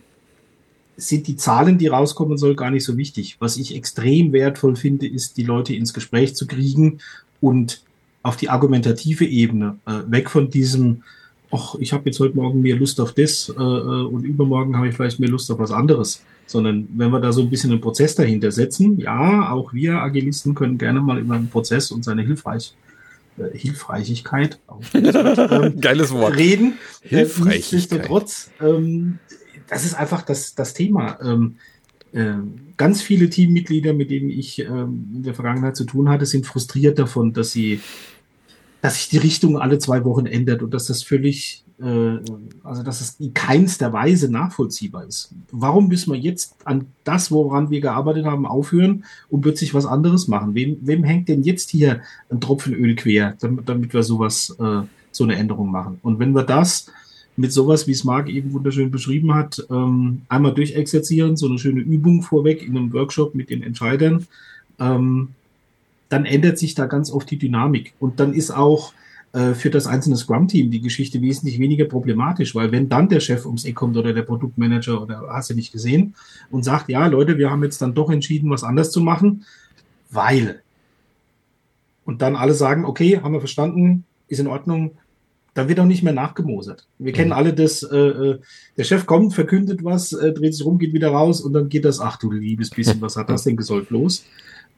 [0.98, 3.38] sind die Zahlen, die rauskommen soll, gar nicht so wichtig.
[3.40, 6.98] Was ich extrem wertvoll finde, ist, die Leute ins Gespräch zu kriegen
[7.40, 7.84] und
[8.24, 11.04] auf die argumentative Ebene, äh, weg von diesem,
[11.52, 14.90] ach, ich habe jetzt heute Morgen mehr Lust auf das äh, äh und übermorgen habe
[14.90, 16.24] ich vielleicht mehr Lust auf was anderes.
[16.48, 20.56] Sondern wenn wir da so ein bisschen einen Prozess dahinter setzen, ja, auch wir Agilisten
[20.56, 22.74] können gerne mal über einen Prozess und seine Hilfreich
[23.38, 24.60] äh, Hilfreichigkeit,
[24.94, 26.74] ähm, geiles Wort, reden.
[27.04, 27.54] Äh, Hilfreichigkeit.
[27.54, 29.20] Nichtsdestotrotz, ähm,
[29.68, 31.20] das ist einfach das, das Thema.
[31.22, 31.58] Ähm,
[32.14, 32.34] äh,
[32.78, 36.98] ganz viele Teammitglieder, mit denen ich ähm, in der Vergangenheit zu tun hatte, sind frustriert
[36.98, 37.82] davon, dass sie,
[38.82, 43.20] dass sich die Richtung alle zwei Wochen ändert und dass das völlig also dass es
[43.20, 45.32] in keinster Weise nachvollziehbar ist.
[45.52, 50.28] Warum müssen wir jetzt an das, woran wir gearbeitet haben, aufhören und plötzlich was anderes
[50.28, 50.56] machen?
[50.56, 54.82] Wem, wem hängt denn jetzt hier ein Tropfen Öl quer, damit, damit wir sowas, äh,
[55.12, 56.00] so eine Änderung machen?
[56.02, 56.88] Und wenn wir das
[57.36, 61.82] mit sowas, wie es Marc eben wunderschön beschrieben hat, ähm, einmal durchexerzieren, so eine schöne
[61.82, 64.26] Übung vorweg in einem Workshop mit den Entscheidern,
[64.80, 65.30] ähm,
[66.10, 67.94] dann ändert sich da ganz oft die Dynamik.
[68.00, 68.94] Und dann ist auch
[69.34, 73.46] äh, für das einzelne Scrum-Team die Geschichte wesentlich weniger problematisch, weil wenn dann der Chef
[73.46, 76.16] ums Eck kommt oder der Produktmanager oder hast du nicht gesehen
[76.50, 79.46] und sagt, ja, Leute, wir haben jetzt dann doch entschieden, was anders zu machen,
[80.10, 80.62] weil.
[82.06, 84.92] Und dann alle sagen, okay, haben wir verstanden, ist in Ordnung,
[85.54, 86.88] dann wird auch nicht mehr nachgemosert.
[87.00, 87.36] Wir kennen mhm.
[87.36, 88.40] alle das, äh, äh,
[88.78, 91.84] der Chef kommt, verkündet was, äh, dreht sich rum, geht wieder raus und dann geht
[91.84, 94.24] das, ach du liebes bisschen, was hat das denn gesollt los?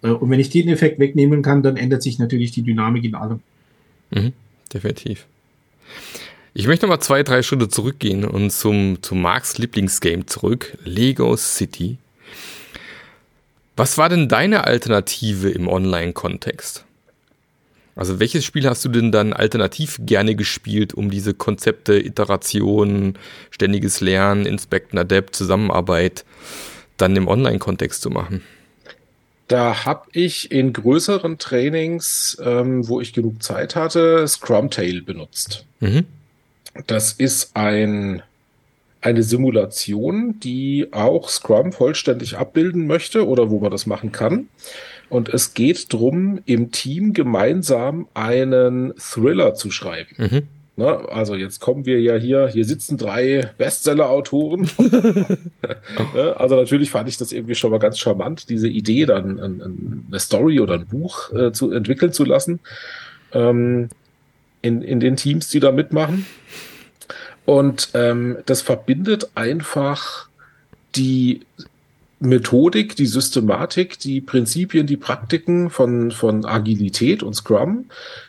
[0.02, 3.14] Äh, und wenn ich den Effekt wegnehmen kann, dann ändert sich natürlich die Dynamik in
[3.16, 3.42] allem.
[4.12, 4.34] Mhm,
[4.74, 5.26] definitiv.
[6.54, 11.98] Ich möchte mal zwei, drei Schritte zurückgehen und zum, zum Marks Lieblingsgame zurück, Lego City.
[13.76, 16.84] Was war denn deine Alternative im Online-Kontext?
[17.96, 23.18] Also welches Spiel hast du denn dann alternativ gerne gespielt, um diese Konzepte, Iteration,
[23.52, 26.26] ständiges Lernen, Inspect Adapt, Zusammenarbeit
[26.98, 28.42] dann im Online-Kontext zu machen?
[29.50, 35.66] Da habe ich in größeren Trainings, ähm, wo ich genug Zeit hatte, Scrumtail benutzt.
[35.80, 36.06] Mhm.
[36.86, 38.22] Das ist ein,
[39.02, 44.50] eine Simulation, die auch Scrum vollständig abbilden möchte oder wo man das machen kann.
[45.10, 50.16] Und es geht drum, im Team gemeinsam einen Thriller zu schreiben.
[50.18, 50.48] Mhm.
[50.80, 51.10] Ne?
[51.10, 54.70] Also jetzt kommen wir ja hier, hier sitzen drei Bestseller-Autoren.
[56.38, 59.40] Also natürlich fand ich das irgendwie schon mal ganz charmant, diese Idee dann
[60.10, 62.60] eine Story oder ein Buch äh, zu entwickeln zu lassen.
[63.34, 63.90] Ähm,
[64.62, 66.26] in, in den Teams, die da mitmachen.
[67.46, 70.28] Und ähm, das verbindet einfach
[70.96, 71.42] die
[72.20, 77.86] Methodik, die Systematik, die Prinzipien, die Praktiken von, von Agilität und Scrum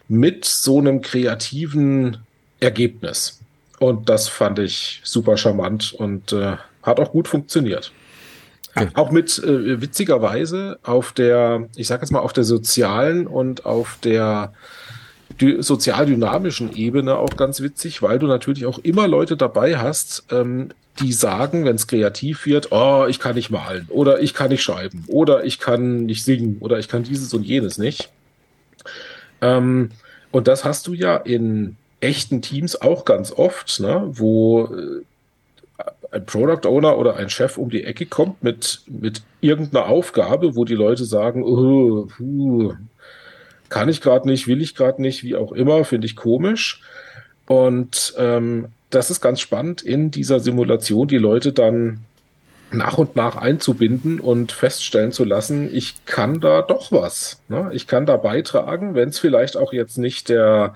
[0.08, 2.18] mit so einem kreativen
[2.60, 3.40] Ergebnis.
[3.78, 7.92] Und das fand ich super charmant und äh, hat auch gut funktioniert.
[8.74, 8.88] Okay.
[8.94, 13.98] Auch mit äh, witzigerweise auf der, ich sag jetzt mal, auf der sozialen und auf
[14.00, 14.52] der
[15.60, 20.70] sozial dynamischen Ebene auch ganz witzig, weil du natürlich auch immer Leute dabei hast, ähm,
[20.98, 24.62] die sagen, wenn es kreativ wird, oh, ich kann nicht malen oder ich kann nicht
[24.62, 28.10] schreiben oder ich kann nicht singen oder ich kann dieses und jenes nicht.
[29.40, 29.90] Ähm,
[30.30, 35.04] und das hast du ja in echten Teams auch ganz oft, ne, wo äh,
[36.12, 40.64] ein Product Owner oder ein Chef um die Ecke kommt mit, mit irgendeiner Aufgabe, wo
[40.64, 42.74] die Leute sagen, oh, puh,
[43.68, 46.82] kann ich gerade nicht, will ich gerade nicht, wie auch immer, finde ich komisch.
[47.46, 52.00] Und ähm, das ist ganz spannend, in dieser Simulation die Leute dann
[52.72, 57.40] nach und nach einzubinden und feststellen zu lassen, ich kann da doch was.
[57.48, 57.70] Ne?
[57.72, 60.74] Ich kann da beitragen, wenn es vielleicht auch jetzt nicht der,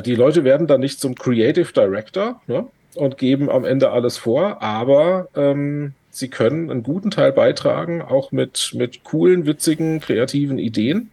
[0.00, 2.66] die Leute werden dann nicht zum Creative Director ne?
[2.94, 8.32] und geben am Ende alles vor, aber ähm, sie können einen guten Teil beitragen, auch
[8.32, 11.10] mit, mit coolen, witzigen, kreativen Ideen.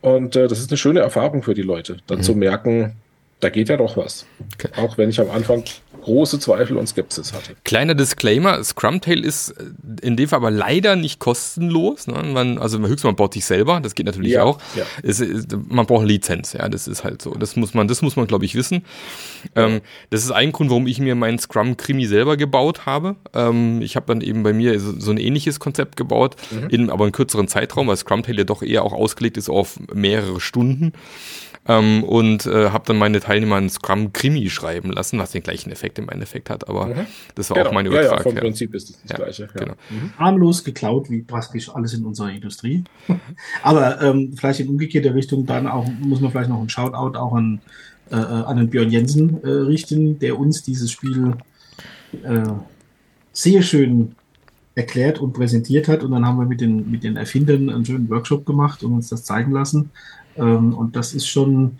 [0.00, 2.22] Und äh, das ist eine schöne Erfahrung für die Leute, dann mhm.
[2.22, 2.96] zu merken,
[3.40, 4.26] da geht ja doch was.
[4.54, 4.70] Okay.
[4.76, 5.64] Auch wenn ich am Anfang
[6.00, 7.54] große Zweifel und Skepsis hatte.
[7.64, 9.64] Kleiner Disclaimer, Scrumtail ist äh,
[10.02, 12.06] in dem Fall aber leider nicht kostenlos.
[12.06, 12.22] Ne?
[12.22, 14.58] Man, also höchstens man baut sich selber, das geht natürlich ja, auch.
[14.74, 14.84] Ja.
[15.02, 15.22] Es,
[15.68, 17.32] man braucht eine Lizenz, ja, das ist halt so.
[17.34, 18.84] Das muss man, das muss man, glaube ich, wissen.
[19.54, 19.80] Ähm,
[20.10, 23.16] das ist ein Grund, warum ich mir meinen Scrum-Krimi selber gebaut habe.
[23.34, 26.68] Ähm, ich habe dann eben bei mir so, so ein ähnliches Konzept gebaut, mhm.
[26.70, 30.40] in aber einen kürzeren Zeitraum, weil Scrumtail ja doch eher auch ausgelegt ist auf mehrere
[30.40, 30.92] Stunden
[31.68, 35.98] ähm, und äh, habe dann meine Teilnehmer einen Scrum-Krimi schreiben lassen, was den gleichen Effekt
[35.98, 37.06] im Endeffekt hat, aber mhm.
[37.34, 37.68] das war genau.
[37.68, 38.10] auch meine Übertragung.
[38.10, 38.40] Ja, ja, vom ja.
[38.40, 39.48] Prinzip ist es das, das Gleiche.
[39.54, 39.74] Genau.
[39.90, 40.12] Mhm.
[40.18, 42.84] Harmlos geklaut, wie praktisch alles in unserer Industrie.
[43.62, 47.34] aber ähm, vielleicht in umgekehrter Richtung dann auch, muss man vielleicht noch ein Shoutout auch
[47.34, 47.60] an,
[48.10, 51.34] äh, an den Björn Jensen äh, richten, der uns dieses Spiel
[52.24, 52.42] äh,
[53.32, 54.16] sehr schön
[54.74, 56.02] erklärt und präsentiert hat.
[56.02, 59.08] Und dann haben wir mit den, mit den Erfindern einen schönen Workshop gemacht und uns
[59.08, 59.90] das zeigen lassen.
[60.38, 61.78] Ähm, und das ist schon,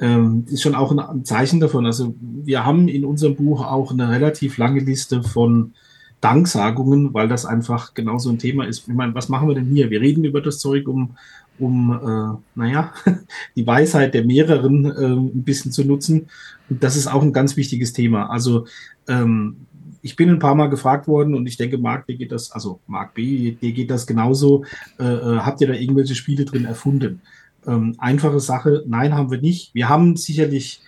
[0.00, 1.86] ähm, ist schon auch ein Zeichen davon.
[1.86, 5.72] Also wir haben in unserem Buch auch eine relativ lange Liste von
[6.20, 8.88] Danksagungen, weil das einfach genau so ein Thema ist.
[8.88, 9.90] Ich meine, was machen wir denn hier?
[9.90, 11.16] Wir reden über das Zeug, um,
[11.58, 12.92] um äh, naja,
[13.56, 16.28] die Weisheit der mehreren äh, ein bisschen zu nutzen.
[16.68, 18.30] Und das ist auch ein ganz wichtiges Thema.
[18.30, 18.66] Also
[19.08, 19.56] ähm,
[20.02, 22.80] ich bin ein paar Mal gefragt worden und ich denke, Marc, dir geht das, also
[22.86, 24.64] Marc B, dir geht das genauso.
[24.98, 27.20] Äh, äh habt ihr da irgendwelche Spiele drin erfunden?
[27.66, 28.84] Ähm, einfache Sache.
[28.86, 29.74] Nein, haben wir nicht.
[29.74, 30.80] Wir haben sicherlich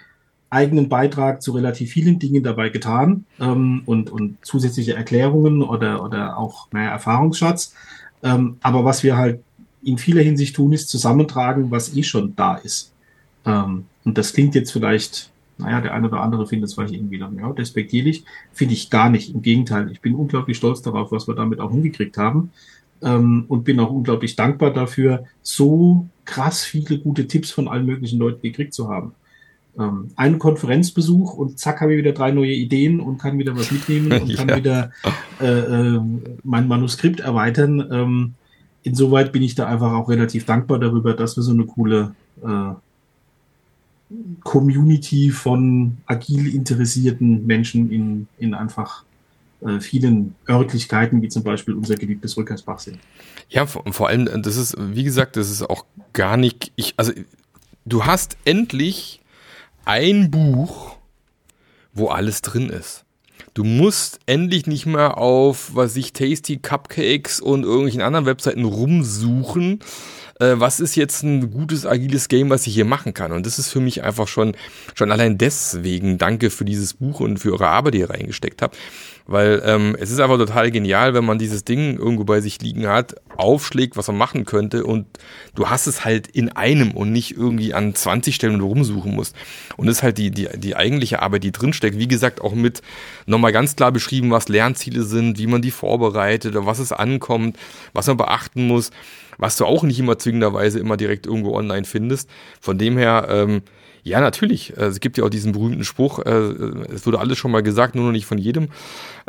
[0.50, 6.38] eigenen Beitrag zu relativ vielen Dingen dabei getan ähm, und, und zusätzliche Erklärungen oder, oder
[6.38, 7.74] auch mehr Erfahrungsschatz.
[8.22, 9.40] Ähm, aber was wir halt
[9.82, 12.92] in vieler Hinsicht tun, ist zusammentragen, was eh schon da ist.
[13.44, 17.18] Ähm, und das klingt jetzt vielleicht, naja, der eine oder andere findet es vielleicht irgendwie
[17.18, 18.24] dann, ja, despektierlich.
[18.52, 19.34] Finde ich gar nicht.
[19.34, 22.50] Im Gegenteil, ich bin unglaublich stolz darauf, was wir damit auch hingekriegt haben.
[23.00, 28.18] Ähm, und bin auch unglaublich dankbar dafür, so krass viele gute Tipps von allen möglichen
[28.18, 29.12] Leuten gekriegt zu haben.
[29.78, 33.70] Ähm, einen Konferenzbesuch und zack habe ich wieder drei neue Ideen und kann wieder was
[33.70, 34.56] mitnehmen und kann ja.
[34.56, 34.90] wieder
[35.40, 36.00] äh, äh,
[36.44, 37.88] mein Manuskript erweitern.
[37.90, 38.34] Ähm,
[38.82, 42.14] insoweit bin ich da einfach auch relativ dankbar darüber, dass wir so eine coole
[42.44, 42.74] äh,
[44.42, 49.04] Community von agil interessierten Menschen in, in einfach
[49.60, 52.98] äh, vielen Örtlichkeiten, wie zum Beispiel unser geliebtes Rückersbach sind.
[53.48, 57.12] Ja, vor, vor allem, das ist, wie gesagt, das ist auch gar nicht, ich, also
[57.84, 59.20] du hast endlich
[59.84, 60.96] ein Buch,
[61.92, 63.04] wo alles drin ist.
[63.54, 69.80] Du musst endlich nicht mehr auf, was ich, Tasty Cupcakes und irgendwelchen anderen Webseiten rumsuchen,
[70.38, 73.32] äh, was ist jetzt ein gutes agiles Game, was ich hier machen kann.
[73.32, 74.56] Und das ist für mich einfach schon,
[74.94, 78.76] schon allein deswegen danke für dieses Buch und für eure Arbeit, die ihr reingesteckt habt.
[79.28, 82.88] Weil ähm, es ist einfach total genial, wenn man dieses Ding irgendwo bei sich liegen
[82.88, 85.06] hat, aufschlägt, was man machen könnte und
[85.54, 89.36] du hast es halt in einem und nicht irgendwie an 20 Stellen rumsuchen musst.
[89.76, 91.98] Und das ist halt die, die, die eigentliche Arbeit, die drinsteckt.
[91.98, 92.80] Wie gesagt, auch mit
[93.26, 97.58] nochmal ganz klar beschrieben, was Lernziele sind, wie man die vorbereitet, was es ankommt,
[97.92, 98.90] was man beachten muss
[99.38, 102.28] was du auch nicht immer zwingenderweise immer direkt irgendwo online findest.
[102.60, 103.62] Von dem her, ähm,
[104.02, 104.76] ja, natürlich.
[104.76, 107.94] Äh, es gibt ja auch diesen berühmten Spruch, äh, es wurde alles schon mal gesagt,
[107.94, 108.68] nur noch nicht von jedem.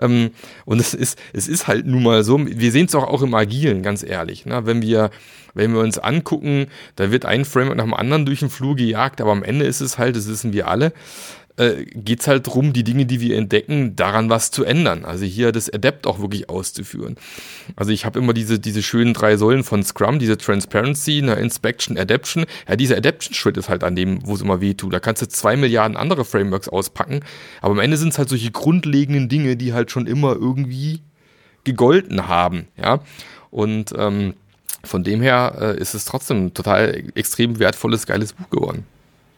[0.01, 0.31] Ähm,
[0.65, 3.33] und es ist, es ist halt nun mal so, wir sehen es auch, auch im
[3.33, 4.45] Agilen, ganz ehrlich.
[4.45, 4.65] Ne?
[4.65, 5.09] Wenn wir,
[5.53, 9.21] wenn wir uns angucken, da wird ein Framework nach dem anderen durch den Flur gejagt,
[9.21, 10.93] aber am Ende ist es halt, das wissen wir alle,
[11.59, 15.03] äh, geht es halt darum, die Dinge, die wir entdecken, daran was zu ändern.
[15.03, 17.17] Also hier das Adapt auch wirklich auszuführen.
[17.75, 21.97] Also ich habe immer diese, diese schönen drei Säulen von Scrum, diese Transparency, eine Inspection,
[21.97, 22.45] Adaption.
[22.67, 24.93] Ja, dieser Adaption-Schritt ist halt an dem, wo es immer weh tut.
[24.93, 27.19] Da kannst du zwei Milliarden andere Frameworks auspacken,
[27.61, 31.01] aber am Ende sind es halt solche grundlegenden Dinge, die halt schon immer irgendwie
[31.65, 32.67] gegolten haben.
[32.77, 33.01] Ja,
[33.51, 34.33] und ähm,
[34.85, 38.85] von dem her äh, ist es trotzdem total extrem wertvolles, geiles Buch geworden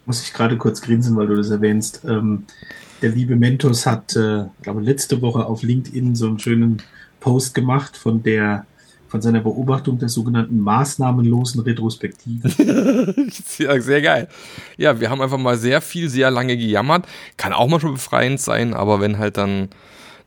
[0.05, 2.01] muss ich gerade kurz grinsen, weil du das erwähnst.
[2.05, 2.45] Ähm,
[3.01, 6.81] der liebe Mentos hat, äh, glaube letzte Woche auf LinkedIn so einen schönen
[7.19, 8.65] Post gemacht von der
[9.11, 12.47] von seiner Beobachtung der sogenannten maßnahmenlosen Retrospektive.
[13.57, 14.29] ja, sehr geil.
[14.77, 17.05] Ja, wir haben einfach mal sehr viel, sehr lange gejammert.
[17.35, 19.67] Kann auch mal schon befreiend sein, aber wenn halt dann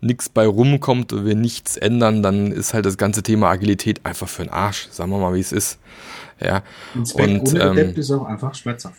[0.02, 4.28] nichts bei rumkommt und wir nichts ändern, dann ist halt das ganze Thema Agilität einfach
[4.28, 4.88] für den Arsch.
[4.90, 5.78] Sagen wir mal, wie es ist.
[6.38, 6.62] Ja.
[6.94, 8.98] Und, und ähm, ist auch einfach schmerzhaft.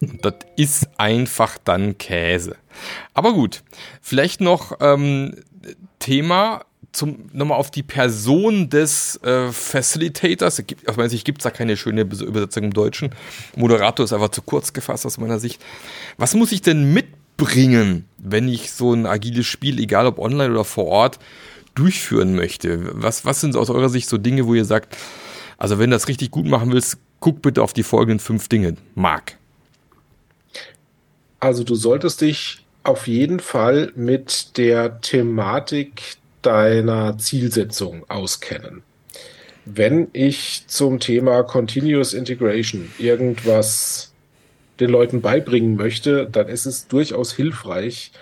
[0.00, 2.56] Das ist einfach dann Käse.
[3.14, 3.62] Aber gut,
[4.00, 5.34] vielleicht noch ähm,
[5.98, 6.62] Thema
[6.92, 10.62] zum nochmal auf die Person des äh, Facilitators.
[10.86, 13.10] Aus meiner Sicht gibt es da keine schöne Übersetzung im Deutschen.
[13.56, 15.62] Moderator ist einfach zu kurz gefasst aus meiner Sicht.
[16.16, 20.64] Was muss ich denn mitbringen, wenn ich so ein agiles Spiel, egal ob online oder
[20.64, 21.18] vor Ort,
[21.74, 22.90] durchführen möchte?
[23.00, 24.96] Was, was sind aus eurer Sicht so Dinge, wo ihr sagt,
[25.58, 28.76] also wenn du das richtig gut machen willst, guck bitte auf die folgenden fünf Dinge.
[28.94, 29.37] Marc.
[31.40, 38.82] Also du solltest dich auf jeden Fall mit der Thematik deiner Zielsetzung auskennen.
[39.64, 44.12] Wenn ich zum Thema Continuous Integration irgendwas
[44.80, 48.12] den Leuten beibringen möchte, dann ist es durchaus hilfreich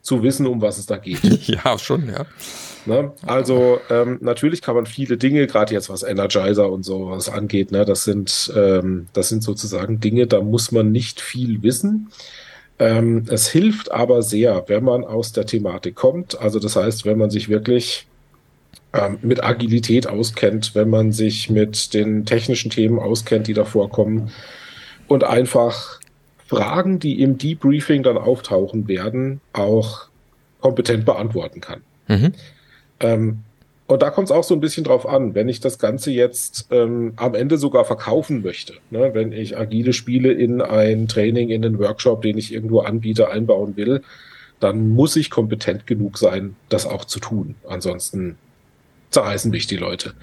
[0.00, 1.20] zu wissen, um was es da geht.
[1.46, 2.26] Ja, schon, ja.
[2.86, 3.12] Ne?
[3.26, 7.84] Also ähm, natürlich kann man viele Dinge, gerade jetzt was Energizer und sowas angeht, ne,
[7.86, 12.10] das sind ähm, das sind sozusagen Dinge, da muss man nicht viel wissen.
[12.84, 16.38] Ähm, es hilft aber sehr, wenn man aus der Thematik kommt.
[16.38, 18.06] Also das heißt, wenn man sich wirklich
[18.92, 24.30] ähm, mit Agilität auskennt, wenn man sich mit den technischen Themen auskennt, die da vorkommen
[25.08, 25.98] und einfach
[26.46, 30.08] Fragen, die im Debriefing dann auftauchen werden, auch
[30.60, 31.80] kompetent beantworten kann.
[32.08, 32.32] Mhm.
[33.00, 33.38] Ähm,
[33.86, 36.68] und da kommt es auch so ein bisschen drauf an, wenn ich das Ganze jetzt
[36.70, 39.10] ähm, am Ende sogar verkaufen möchte, ne?
[39.12, 43.76] wenn ich agile Spiele in ein Training, in einen Workshop, den ich irgendwo anbiete, einbauen
[43.76, 44.02] will,
[44.58, 47.56] dann muss ich kompetent genug sein, das auch zu tun.
[47.68, 48.38] Ansonsten
[49.10, 50.14] zerreißen mich die Leute.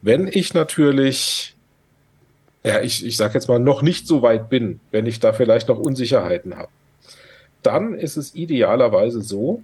[0.00, 1.56] Wenn ich natürlich,
[2.62, 5.68] ja, ich, ich sag jetzt mal, noch nicht so weit bin, wenn ich da vielleicht
[5.68, 6.70] noch Unsicherheiten habe,
[7.64, 9.62] dann ist es idealerweise so,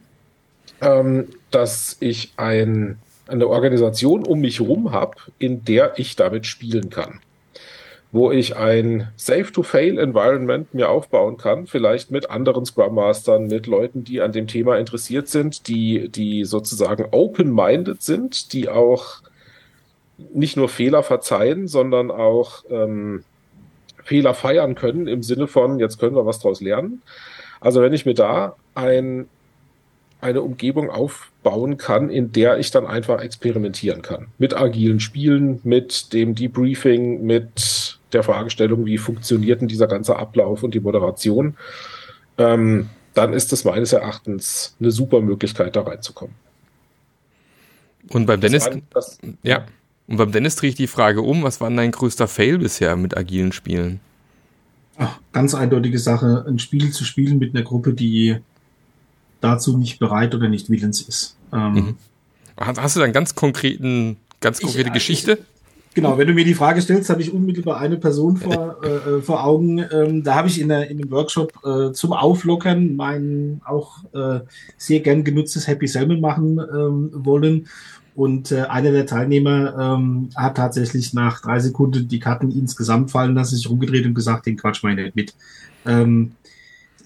[0.80, 2.98] ähm, dass ich ein
[3.28, 7.20] eine Organisation um mich herum habe, in der ich damit spielen kann.
[8.10, 14.22] Wo ich ein Safe-to-Fail-Environment mir aufbauen kann, vielleicht mit anderen Scrum Mastern, mit Leuten, die
[14.22, 19.20] an dem Thema interessiert sind, die, die sozusagen open-minded sind, die auch
[20.32, 23.24] nicht nur Fehler verzeihen, sondern auch ähm,
[24.02, 27.02] Fehler feiern können im Sinne von, jetzt können wir was draus lernen.
[27.60, 29.28] Also wenn ich mir da ein
[30.20, 34.28] eine Umgebung aufbauen kann, in der ich dann einfach experimentieren kann.
[34.38, 40.62] Mit agilen Spielen, mit dem Debriefing, mit der Fragestellung, wie funktioniert denn dieser ganze Ablauf
[40.62, 41.56] und die Moderation.
[42.36, 46.34] Ähm, dann ist es meines Erachtens eine super Möglichkeit, da reinzukommen.
[48.10, 49.66] Und beim Dennis, das das, ja.
[50.06, 52.96] Und beim Dennis drehe ich die Frage um, was war denn dein größter Fail bisher
[52.96, 54.00] mit agilen Spielen?
[54.96, 58.38] Ach, ganz eindeutige Sache, ein Spiel zu spielen mit einer Gruppe, die
[59.40, 61.36] dazu nicht bereit oder nicht willens ist.
[61.52, 61.96] Ähm, mhm.
[62.56, 65.32] Hast du da einen ganz konkreten, ganz konkrete ich, Geschichte?
[65.32, 65.58] Ich,
[65.98, 69.20] Genau, wenn du mir die Frage stellst, habe ich unmittelbar eine Person vor, äh, äh,
[69.20, 69.84] vor Augen.
[69.92, 74.40] Ähm, da habe ich in, der, in einem Workshop äh, zum Auflockern mein auch äh,
[74.76, 77.66] sehr gern genutztes Happy Salmon machen ähm, wollen.
[78.14, 83.34] Und äh, einer der Teilnehmer ähm, hat tatsächlich nach drei Sekunden die Karten insgesamt fallen
[83.34, 85.34] lassen, sich rumgedreht und gesagt, den Quatsch meine ich mit.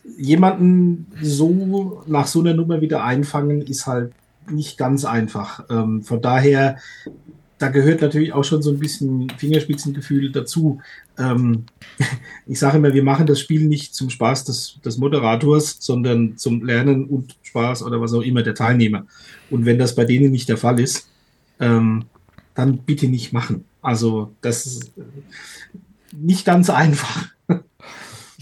[0.05, 4.13] Jemanden so nach so einer Nummer wieder einfangen, ist halt
[4.51, 5.65] nicht ganz einfach.
[5.71, 6.79] Ähm, von daher
[7.63, 10.81] da gehört natürlich auch schon so ein bisschen Fingerspitzengefühl dazu.
[11.17, 11.67] Ähm,
[12.47, 16.65] ich sage immer, wir machen das Spiel nicht zum Spaß des, des Moderators, sondern zum
[16.65, 19.07] Lernen und Spaß oder was auch immer der Teilnehmer.
[19.49, 21.09] Und wenn das bei denen nicht der Fall ist,
[21.61, 22.07] ähm,
[22.55, 23.65] dann bitte nicht machen.
[23.81, 24.93] Also das ist
[26.13, 27.29] nicht ganz einfach.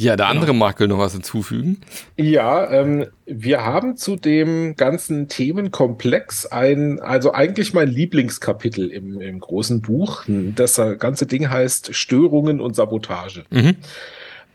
[0.01, 0.65] Ja, der andere genau.
[0.65, 1.83] Makel noch was hinzufügen.
[2.17, 9.41] Ja, ähm, wir haben zu dem ganzen Themenkomplex ein, also eigentlich mein Lieblingskapitel im, im
[9.41, 10.25] großen Buch.
[10.27, 13.45] Das ganze Ding heißt Störungen und Sabotage.
[13.51, 13.77] Mhm.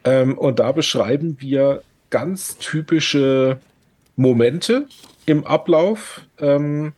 [0.03, 3.59] Ähm, und da beschreiben wir ganz typische
[4.15, 4.87] Momente
[5.27, 6.93] im Ablauf, ähm,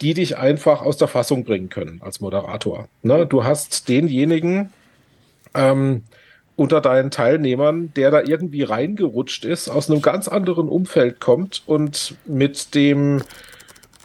[0.00, 2.86] die dich einfach aus der Fassung bringen können als Moderator.
[3.02, 3.26] Ne?
[3.26, 4.70] Du hast denjenigen,
[5.52, 6.04] ähm,
[6.56, 12.16] unter deinen Teilnehmern, der da irgendwie reingerutscht ist, aus einem ganz anderen Umfeld kommt und
[12.26, 13.22] mit dem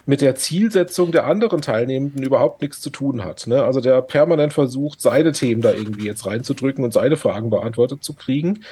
[0.04, 3.46] mit der Zielsetzung der anderen Teilnehmenden überhaupt nichts zu tun hat.
[3.46, 3.62] Ne?
[3.62, 8.14] Also der permanent versucht, seine Themen da irgendwie jetzt reinzudrücken und seine Fragen beantwortet zu
[8.14, 8.64] kriegen.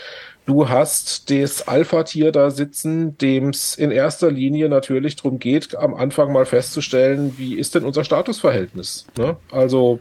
[0.46, 5.94] Du hast das Alpha-Tier da sitzen, dem es in erster Linie natürlich darum geht, am
[5.94, 9.06] Anfang mal festzustellen, wie ist denn unser Statusverhältnis?
[9.16, 9.36] Ne?
[9.52, 10.00] Also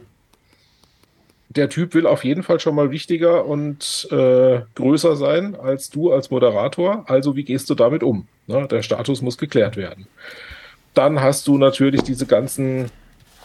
[1.50, 6.12] der Typ will auf jeden Fall schon mal wichtiger und äh, größer sein als du
[6.12, 7.04] als Moderator.
[7.08, 8.28] Also wie gehst du damit um?
[8.46, 8.68] Ne?
[8.68, 10.06] Der Status muss geklärt werden.
[10.94, 12.90] Dann hast du natürlich diese ganzen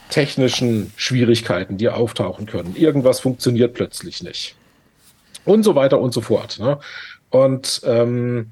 [0.09, 2.75] technischen Schwierigkeiten, die auftauchen können.
[2.75, 4.55] Irgendwas funktioniert plötzlich nicht.
[5.43, 6.59] Und so weiter und so fort.
[6.59, 6.77] Ne?
[7.31, 8.51] Und ähm,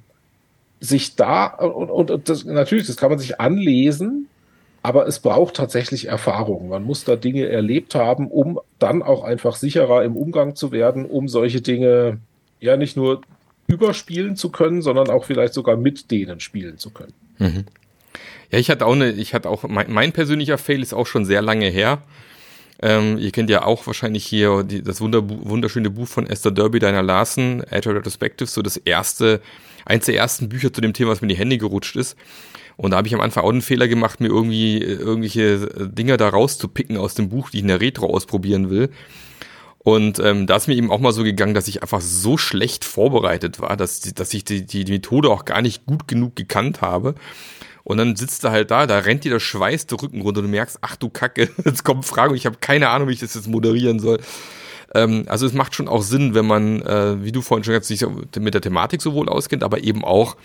[0.80, 4.28] sich da, und, und das, natürlich, das kann man sich anlesen,
[4.84, 6.68] aber es braucht tatsächlich Erfahrung.
[6.68, 11.06] Man muss da Dinge erlebt haben, um dann auch einfach sicherer im Umgang zu werden,
[11.06, 12.20] um solche Dinge
[12.60, 13.22] ja nicht nur
[13.68, 17.14] überspielen zu können, sondern auch vielleicht sogar mit denen spielen zu können.
[17.40, 17.64] Mhm.
[18.52, 21.24] Ja, ich hatte auch eine, ich hatte auch, mein, mein persönlicher Fail ist auch schon
[21.24, 22.04] sehr lange her.
[22.82, 26.80] Ähm, ihr kennt ja auch wahrscheinlich hier die, das wunder, wunderschöne Buch von Esther Derby,
[26.80, 29.42] deiner Larsen, Agile Retrospective, so das erste,
[29.86, 32.18] eins der ersten Bücher zu dem Thema, was mir in die Hände gerutscht ist.
[32.78, 35.90] Und da habe ich am Anfang auch einen Fehler gemacht, mir irgendwie äh, irgendwelche äh,
[35.90, 38.90] Dinger da rauszupicken aus dem Buch, die ich in der Retro ausprobieren will.
[39.80, 42.86] Und ähm, da ist mir eben auch mal so gegangen, dass ich einfach so schlecht
[42.86, 46.82] vorbereitet war, dass, dass ich die, die, die Methode auch gar nicht gut genug gekannt
[46.82, 47.16] habe.
[47.84, 50.46] Und dann sitzt du halt da, da rennt dir der Schweiß der Rücken runter und
[50.46, 53.20] du merkst, ach du Kacke, jetzt kommen Fragen und ich habe keine Ahnung, wie ich
[53.20, 54.20] das jetzt moderieren soll.
[54.96, 57.84] Ähm, also es macht schon auch Sinn, wenn man, äh, wie du vorhin schon gesagt
[57.84, 60.38] hast, sich mit der Thematik sowohl auskennt, aber eben auch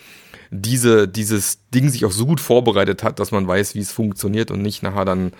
[0.50, 4.50] diese, dieses Ding sich auch so gut vorbereitet hat, dass man weiß, wie es funktioniert
[4.50, 5.32] und nicht nachher dann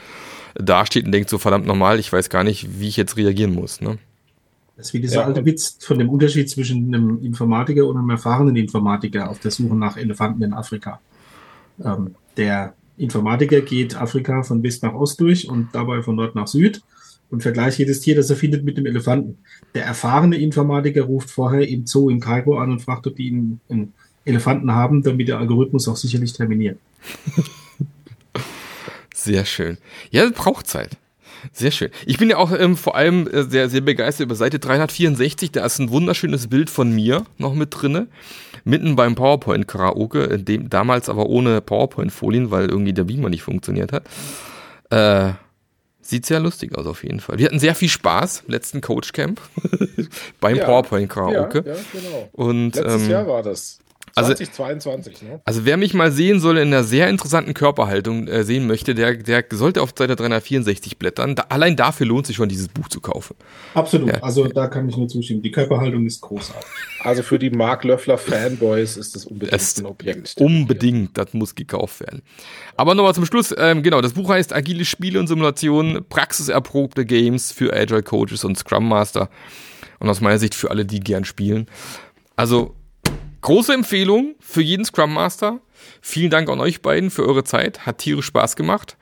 [0.55, 3.81] dasteht und denkt so verdammt normal, ich weiß gar nicht, wie ich jetzt reagieren muss.
[3.81, 3.99] Ne?
[4.77, 8.11] Das ist wie dieser ja, alte Witz von dem Unterschied zwischen einem Informatiker und einem
[8.11, 11.01] erfahrenen Informatiker auf der Suche nach Elefanten in Afrika.
[11.85, 16.49] Ähm, der Informatiker geht Afrika von West nach Ost durch und dabei von Nord nach
[16.49, 16.83] Süd
[17.31, 19.39] und vergleicht jedes Tier, das er findet, mit dem Elefanten.
[19.75, 23.61] Der erfahrene Informatiker ruft vorher im Zoo in Kairo an und fragt, ob die ihn
[23.69, 23.95] einen
[24.29, 26.79] Elefanten haben, damit der Algorithmus auch sicherlich terminiert.
[29.15, 29.79] Sehr schön.
[30.11, 30.97] Ja, braucht Zeit.
[31.53, 31.91] Sehr schön.
[32.07, 35.53] Ich bin ja auch ähm, vor allem äh, sehr, sehr begeistert über Seite 364.
[35.53, 38.09] Da ist ein wunderschönes Bild von mir noch mit drinne.
[38.65, 44.05] Mitten beim PowerPoint-Karaoke, dem damals aber ohne PowerPoint-Folien, weil irgendwie der Beamer nicht funktioniert hat.
[44.91, 45.35] Äh,
[46.01, 47.39] sieht sehr lustig aus auf jeden Fall.
[47.39, 49.41] Wir hatten sehr viel Spaß letzten Coach-Camp
[50.41, 51.65] beim ja, PowerPoint-Karaoke.
[51.67, 52.29] Ja, ja, genau.
[52.33, 53.79] Und, Letztes ähm, Jahr war das.
[54.15, 55.41] 2022, also, ne?
[55.45, 59.17] Also wer mich mal sehen soll in einer sehr interessanten Körperhaltung äh, sehen möchte, der,
[59.17, 61.35] der sollte auf Seite 364 blättern.
[61.35, 63.37] Da, allein dafür lohnt sich schon, dieses Buch zu kaufen.
[63.75, 64.09] Absolut.
[64.09, 64.23] Ja.
[64.23, 65.43] Also da kann ich nur zustimmen.
[65.43, 66.69] Die Körperhaltung ist großartig.
[67.01, 70.35] Also für die Mark Löffler Fanboys ist das unbedingt es ein Objekt.
[70.39, 72.23] Unbedingt, das muss gekauft werden.
[72.77, 77.53] Aber nochmal zum Schluss, ähm, genau, das Buch heißt Agile Spiele und Simulationen, praxiserprobte Games
[77.53, 79.29] für Agile Coaches und Scrum Master.
[80.01, 81.67] Und aus meiner Sicht für alle, die gern spielen.
[82.37, 82.77] Also
[83.49, 85.61] Große Empfehlung für jeden Scrum Master.
[86.03, 87.87] Vielen Dank an euch beiden für eure Zeit.
[87.87, 88.99] Hat tierisch Spaß gemacht.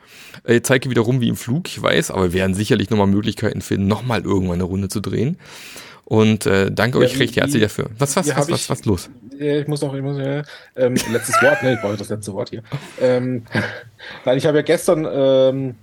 [0.47, 3.61] Ich zeige wieder rum wie im Flug, ich weiß, aber wir werden sicherlich nochmal Möglichkeiten
[3.61, 5.37] finden, nochmal irgendwann eine Runde zu drehen.
[6.05, 7.91] Und äh, danke ja, euch recht herzlich dafür.
[7.99, 9.11] Was, was, was, was, was, was los?
[9.37, 10.45] ich muss noch, ich muss, äh,
[10.77, 12.63] ähm, letztes Wort, ne, ich brauche das letzte Wort hier.
[13.01, 13.43] Ähm,
[14.25, 15.75] nein, ich habe ja gestern ähm,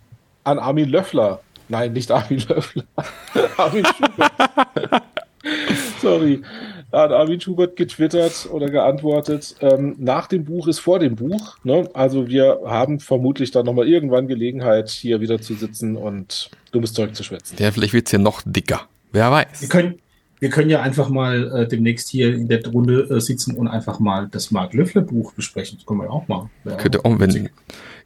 [0.45, 2.86] an Armin Löffler, nein, nicht Armin Löffler,
[3.57, 5.03] Armin Schubert,
[6.94, 11.58] sorry, hat Armin Schubert getwittert oder geantwortet, ähm, nach dem Buch ist vor dem Buch.
[11.64, 11.89] Ne?
[11.94, 17.16] Also wir haben vermutlich dann nochmal irgendwann Gelegenheit, hier wieder zu sitzen und dummes Zeug
[17.16, 17.56] zu schwätzen.
[17.60, 18.88] Ja, vielleicht wird es hier noch dicker.
[19.12, 19.62] Wer weiß.
[19.62, 19.96] Wir können,
[20.39, 24.00] wir können ja einfach mal äh, demnächst hier in der Runde äh, sitzen und einfach
[24.00, 25.78] mal das Mark Löffler Buch besprechen.
[25.78, 26.50] Das können wir auch machen.
[26.66, 27.50] Ja, Könnte auch, wenn,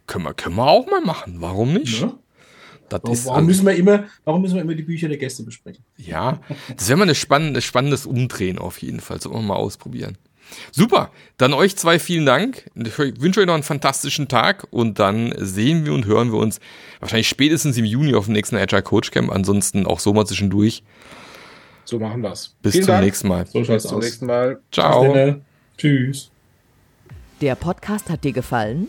[0.06, 1.36] können, wir, können wir auch mal machen.
[1.38, 2.02] Warum nicht?
[2.02, 2.14] Ja.
[2.90, 5.84] Warum, ist, warum, müssen wir immer, warum müssen wir immer die Bücher der Gäste besprechen?
[5.96, 6.40] Ja,
[6.76, 9.20] das wäre mal ein spannendes, spannendes Umdrehen auf jeden Fall.
[9.20, 10.16] Sollen wir mal ausprobieren.
[10.72, 12.70] Super, dann euch zwei vielen Dank.
[12.74, 16.60] Ich wünsche euch noch einen fantastischen Tag und dann sehen wir und hören wir uns
[17.00, 19.30] wahrscheinlich spätestens im Juni auf dem nächsten Agile Coach Camp.
[19.30, 20.82] Ansonsten auch so mal zwischendurch.
[21.84, 22.54] So machen wir's.
[22.62, 23.04] Bis vielen zum Dank.
[23.04, 23.46] nächsten Mal.
[23.46, 24.60] So Bis zum nächsten Mal.
[24.72, 25.36] Ciao.
[25.76, 26.30] Tschüss.
[27.40, 28.88] Der Podcast hat dir gefallen?